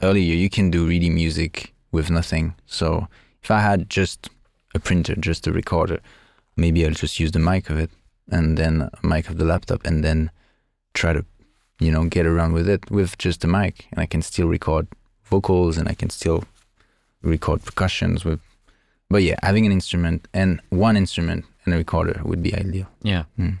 [0.00, 2.54] earlier, you can do really music with nothing.
[2.66, 3.08] So
[3.42, 4.30] if I had just
[4.74, 6.00] a printer, just a recorder,
[6.56, 7.90] maybe I'll just use the mic of it
[8.30, 10.30] and then a mic of the laptop and then
[10.94, 11.24] try to,
[11.80, 13.86] you know, get around with it with just a mic.
[13.90, 14.86] And I can still record
[15.24, 16.44] vocals and I can still
[17.22, 18.40] record percussions with.
[19.10, 22.86] But yeah, having an instrument and one instrument and a recorder would be ideal.
[23.02, 23.24] Yeah.
[23.38, 23.58] Mm.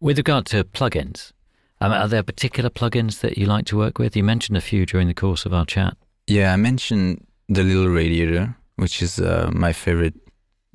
[0.00, 1.32] With regard to plugins,
[1.80, 4.16] um, are there particular plugins that you like to work with?
[4.16, 5.96] You mentioned a few during the course of our chat.
[6.26, 10.14] Yeah, I mentioned the little radiator, which is uh, my favorite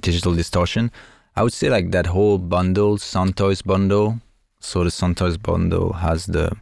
[0.02, 0.92] digital distortion.
[1.36, 4.20] I would say like that whole bundle, Soundtoys bundle.
[4.60, 6.56] So the Soundtoys bundle has the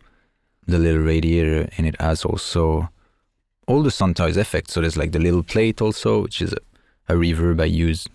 [0.68, 2.90] the little radiator, and it has also
[3.68, 4.74] all the Soundtoys effects.
[4.74, 8.08] So there's like the little plate also, which is a, a reverb I use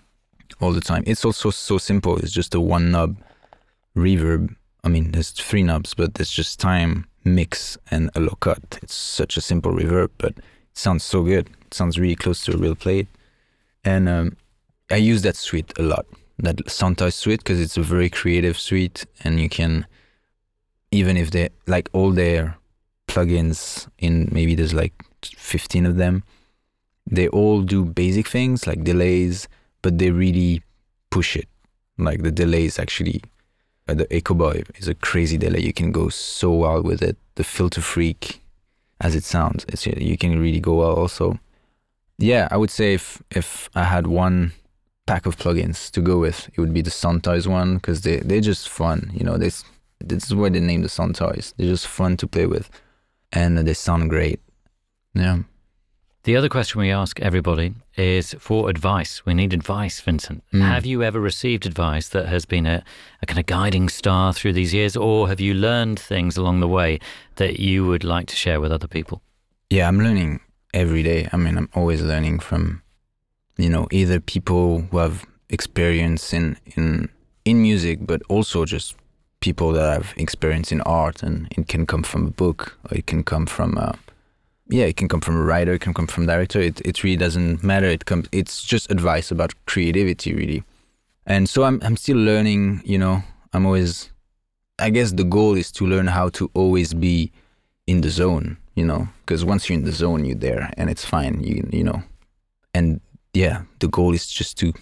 [0.60, 1.04] all the time.
[1.06, 2.16] It's also so simple.
[2.18, 3.16] It's just a one knob
[3.96, 4.54] reverb.
[4.82, 8.78] I mean, there's three knobs, but there's just time, mix, and a low cut.
[8.82, 10.34] It's such a simple reverb, but
[10.74, 11.48] sounds so good.
[11.66, 13.08] It sounds really close to a real plate.
[13.84, 14.36] And um,
[14.90, 16.06] I use that suite a lot,
[16.38, 19.86] that Soundtoys suite, because it's a very creative suite, and you can,
[20.90, 22.56] even if they like all their
[23.06, 24.92] plugins in maybe there's like
[25.22, 26.22] 15 of them,
[27.06, 29.48] they all do basic things like delays,
[29.82, 30.62] but they really
[31.10, 31.48] push it.
[31.98, 33.22] Like the delays actually,
[33.88, 35.60] uh, the Echo Boy is a crazy delay.
[35.60, 37.16] You can go so wild with it.
[37.34, 38.39] The Filter Freak,
[39.00, 41.38] as it sounds, it's, you can really go well also.
[42.18, 44.52] Yeah, I would say if if I had one
[45.06, 48.40] pack of plugins to go with, it would be the Soundtoys one because they they're
[48.40, 49.10] just fun.
[49.14, 49.64] You know, this
[50.00, 51.54] this is why they named the Soundtoys.
[51.56, 52.70] They're just fun to play with,
[53.32, 54.40] and they sound great.
[55.14, 55.38] Yeah.
[56.24, 59.24] The other question we ask everybody is for advice.
[59.24, 60.44] We need advice, Vincent.
[60.52, 60.60] Mm.
[60.60, 62.84] Have you ever received advice that has been a,
[63.22, 66.68] a kind of guiding star through these years, or have you learned things along the
[66.68, 66.98] way
[67.36, 69.22] that you would like to share with other people?
[69.70, 70.40] Yeah, I'm learning
[70.74, 71.26] every day.
[71.32, 72.82] I mean, I'm always learning from,
[73.56, 77.08] you know, either people who have experience in in
[77.46, 78.94] in music, but also just
[79.40, 83.06] people that have experience in art, and it can come from a book, or it
[83.06, 83.98] can come from a,
[84.70, 86.60] yeah, it can come from a writer, it can come from director.
[86.60, 87.86] It it really doesn't matter.
[87.86, 88.28] It comes.
[88.32, 90.62] It's just advice about creativity, really.
[91.26, 92.82] And so I'm I'm still learning.
[92.84, 93.22] You know,
[93.52, 94.10] I'm always.
[94.78, 97.32] I guess the goal is to learn how to always be
[97.86, 98.56] in the zone.
[98.76, 101.42] You know, because once you're in the zone, you're there, and it's fine.
[101.42, 102.02] You you know,
[102.72, 103.00] and
[103.34, 104.72] yeah, the goal is just to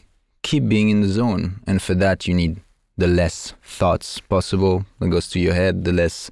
[0.43, 2.61] keep being in the zone, and for that you need
[2.99, 5.85] the less thoughts possible that goes to your head.
[5.85, 6.31] The less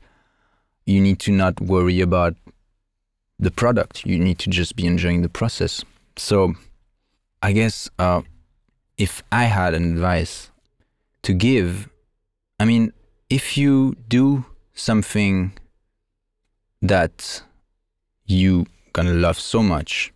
[0.84, 2.36] you need to not worry about
[3.38, 4.04] the product.
[4.06, 5.84] You need to just be enjoying the process.
[6.16, 6.54] So,
[7.42, 8.22] I guess uh,
[8.96, 10.50] if I had an advice
[11.22, 11.88] to give,
[12.58, 12.92] I mean,
[13.28, 14.44] if you do
[14.74, 15.52] something
[16.82, 17.42] that
[18.26, 20.12] you gonna love so much,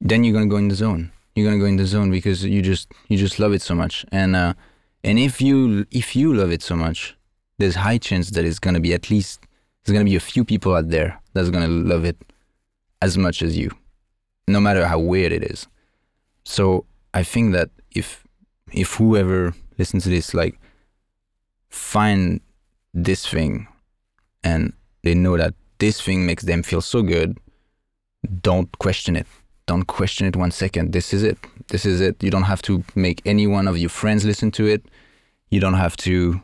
[0.00, 1.10] then you're gonna go in the zone.
[1.34, 4.04] You're gonna go in the zone because you just you just love it so much.
[4.12, 4.54] And uh,
[5.02, 7.16] and if you if you love it so much,
[7.58, 9.40] there's high chance that it's gonna be at least
[9.84, 12.16] there's gonna be a few people out there that's gonna love it
[13.00, 13.70] as much as you,
[14.46, 15.66] no matter how weird it is.
[16.44, 18.24] So I think that if
[18.72, 20.58] if whoever listens to this like
[21.68, 22.40] find
[22.94, 23.66] this thing
[24.44, 24.72] and
[25.02, 27.38] they know that this thing makes them feel so good,
[28.40, 29.26] don't question it.
[29.66, 30.92] Don't question it one second.
[30.92, 31.38] This is it.
[31.68, 32.22] This is it.
[32.22, 34.84] You don't have to make any one of your friends listen to it.
[35.50, 36.40] You don't have to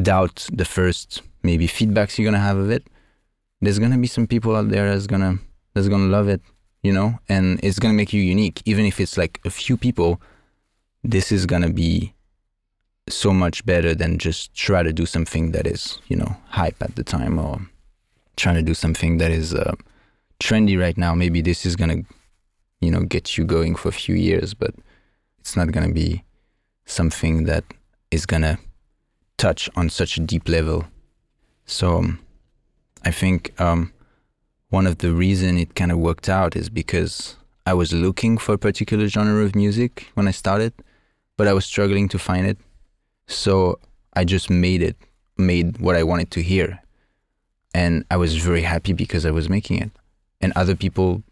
[0.00, 2.86] doubt the first maybe feedbacks you're gonna have of it.
[3.60, 5.38] There's gonna be some people out there that's gonna
[5.74, 6.40] that's gonna love it,
[6.82, 8.62] you know, and it's gonna make you unique.
[8.64, 10.20] Even if it's like a few people,
[11.04, 12.14] this is gonna be
[13.08, 16.94] so much better than just try to do something that is, you know, hype at
[16.96, 17.60] the time or
[18.36, 19.74] trying to do something that is uh,
[20.40, 21.14] trendy right now.
[21.14, 22.02] Maybe this is gonna,
[22.80, 24.74] you know, get you going for a few years, but
[25.38, 26.24] it's not gonna be
[26.86, 27.64] something that
[28.10, 28.58] is gonna
[29.36, 30.84] touch on such a deep level.
[31.70, 32.18] So um,
[33.04, 33.92] I think um,
[34.70, 38.54] one of the reason it kind of worked out is because I was looking for
[38.54, 40.72] a particular genre of music when I started,
[41.36, 42.58] but I was struggling to find it.
[43.28, 43.78] So
[44.14, 44.96] I just made it,
[45.38, 46.80] made what I wanted to hear.
[47.72, 49.90] And I was very happy because I was making it.
[50.40, 51.22] And other people,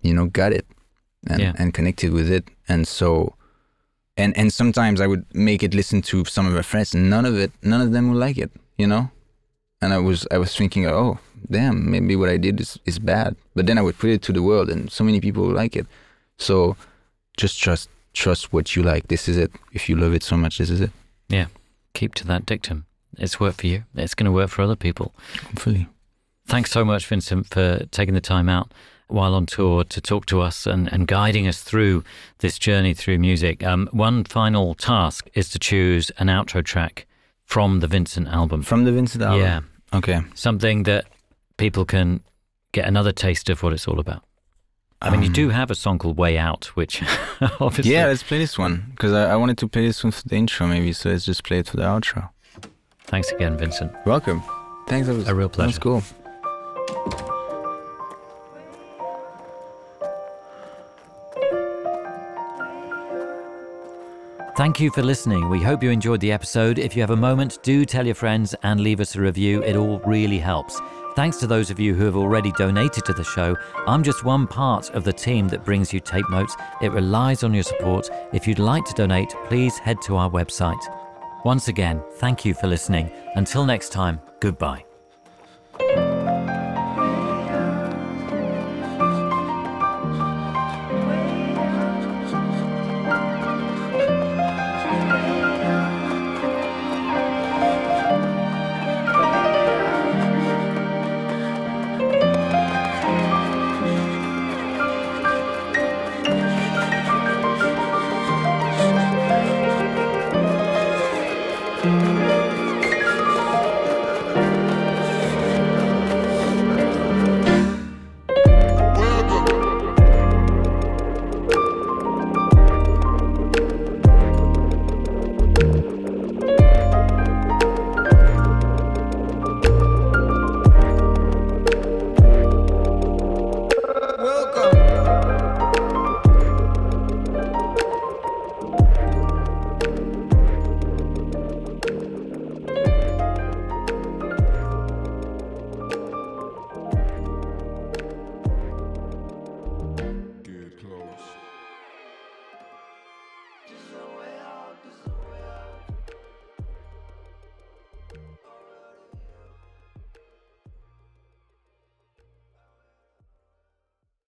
[0.00, 0.66] you know, got it
[1.28, 1.52] and, Yeah.
[1.56, 2.48] and connected with it.
[2.68, 3.36] And so,
[4.16, 7.24] and, and sometimes I would make it listen to some of my friends and none
[7.24, 9.10] of it, none of them would like it, you know?
[9.82, 11.18] And I was, I was thinking, oh,
[11.50, 13.36] damn, maybe what I did is, is bad.
[13.54, 15.76] But then I would put it to the world and so many people would like
[15.76, 15.86] it.
[16.38, 16.76] So
[17.36, 19.08] just trust, trust what you like.
[19.08, 19.52] This is it.
[19.72, 20.92] If you love it so much, this is it.
[21.28, 21.46] Yeah.
[21.94, 22.86] Keep to that dictum.
[23.18, 23.84] It's worked for you.
[23.94, 25.12] It's going to work for other people.
[25.48, 25.88] Hopefully.
[26.46, 28.72] Thanks so much, Vincent, for taking the time out
[29.08, 32.02] while on tour to talk to us and, and guiding us through
[32.38, 33.62] this journey through music.
[33.62, 37.06] Um, one final task is to choose an outro track
[37.44, 38.62] from the Vincent album.
[38.62, 39.40] From the Vincent album?
[39.40, 39.60] Yeah.
[39.94, 40.20] Okay.
[40.34, 41.06] Something that
[41.56, 42.22] people can
[42.72, 44.22] get another taste of what it's all about.
[45.02, 47.02] I mean, you Um, do have a song called Way Out, which
[47.60, 47.92] obviously.
[47.92, 50.36] Yeah, let's play this one because I, I wanted to play this one for the
[50.36, 50.92] intro, maybe.
[50.92, 52.30] So let's just play it for the outro.
[53.06, 53.92] Thanks again, Vincent.
[54.06, 54.42] Welcome.
[54.86, 55.08] Thanks.
[55.08, 55.78] That was A real pleasure.
[55.80, 56.02] pleasure.
[56.02, 57.41] cool.
[64.54, 65.48] Thank you for listening.
[65.48, 66.78] We hope you enjoyed the episode.
[66.78, 69.62] If you have a moment, do tell your friends and leave us a review.
[69.62, 70.78] It all really helps.
[71.16, 73.56] Thanks to those of you who have already donated to the show.
[73.86, 76.54] I'm just one part of the team that brings you tape notes.
[76.82, 78.10] It relies on your support.
[78.34, 80.82] If you'd like to donate, please head to our website.
[81.46, 83.10] Once again, thank you for listening.
[83.36, 84.84] Until next time, goodbye.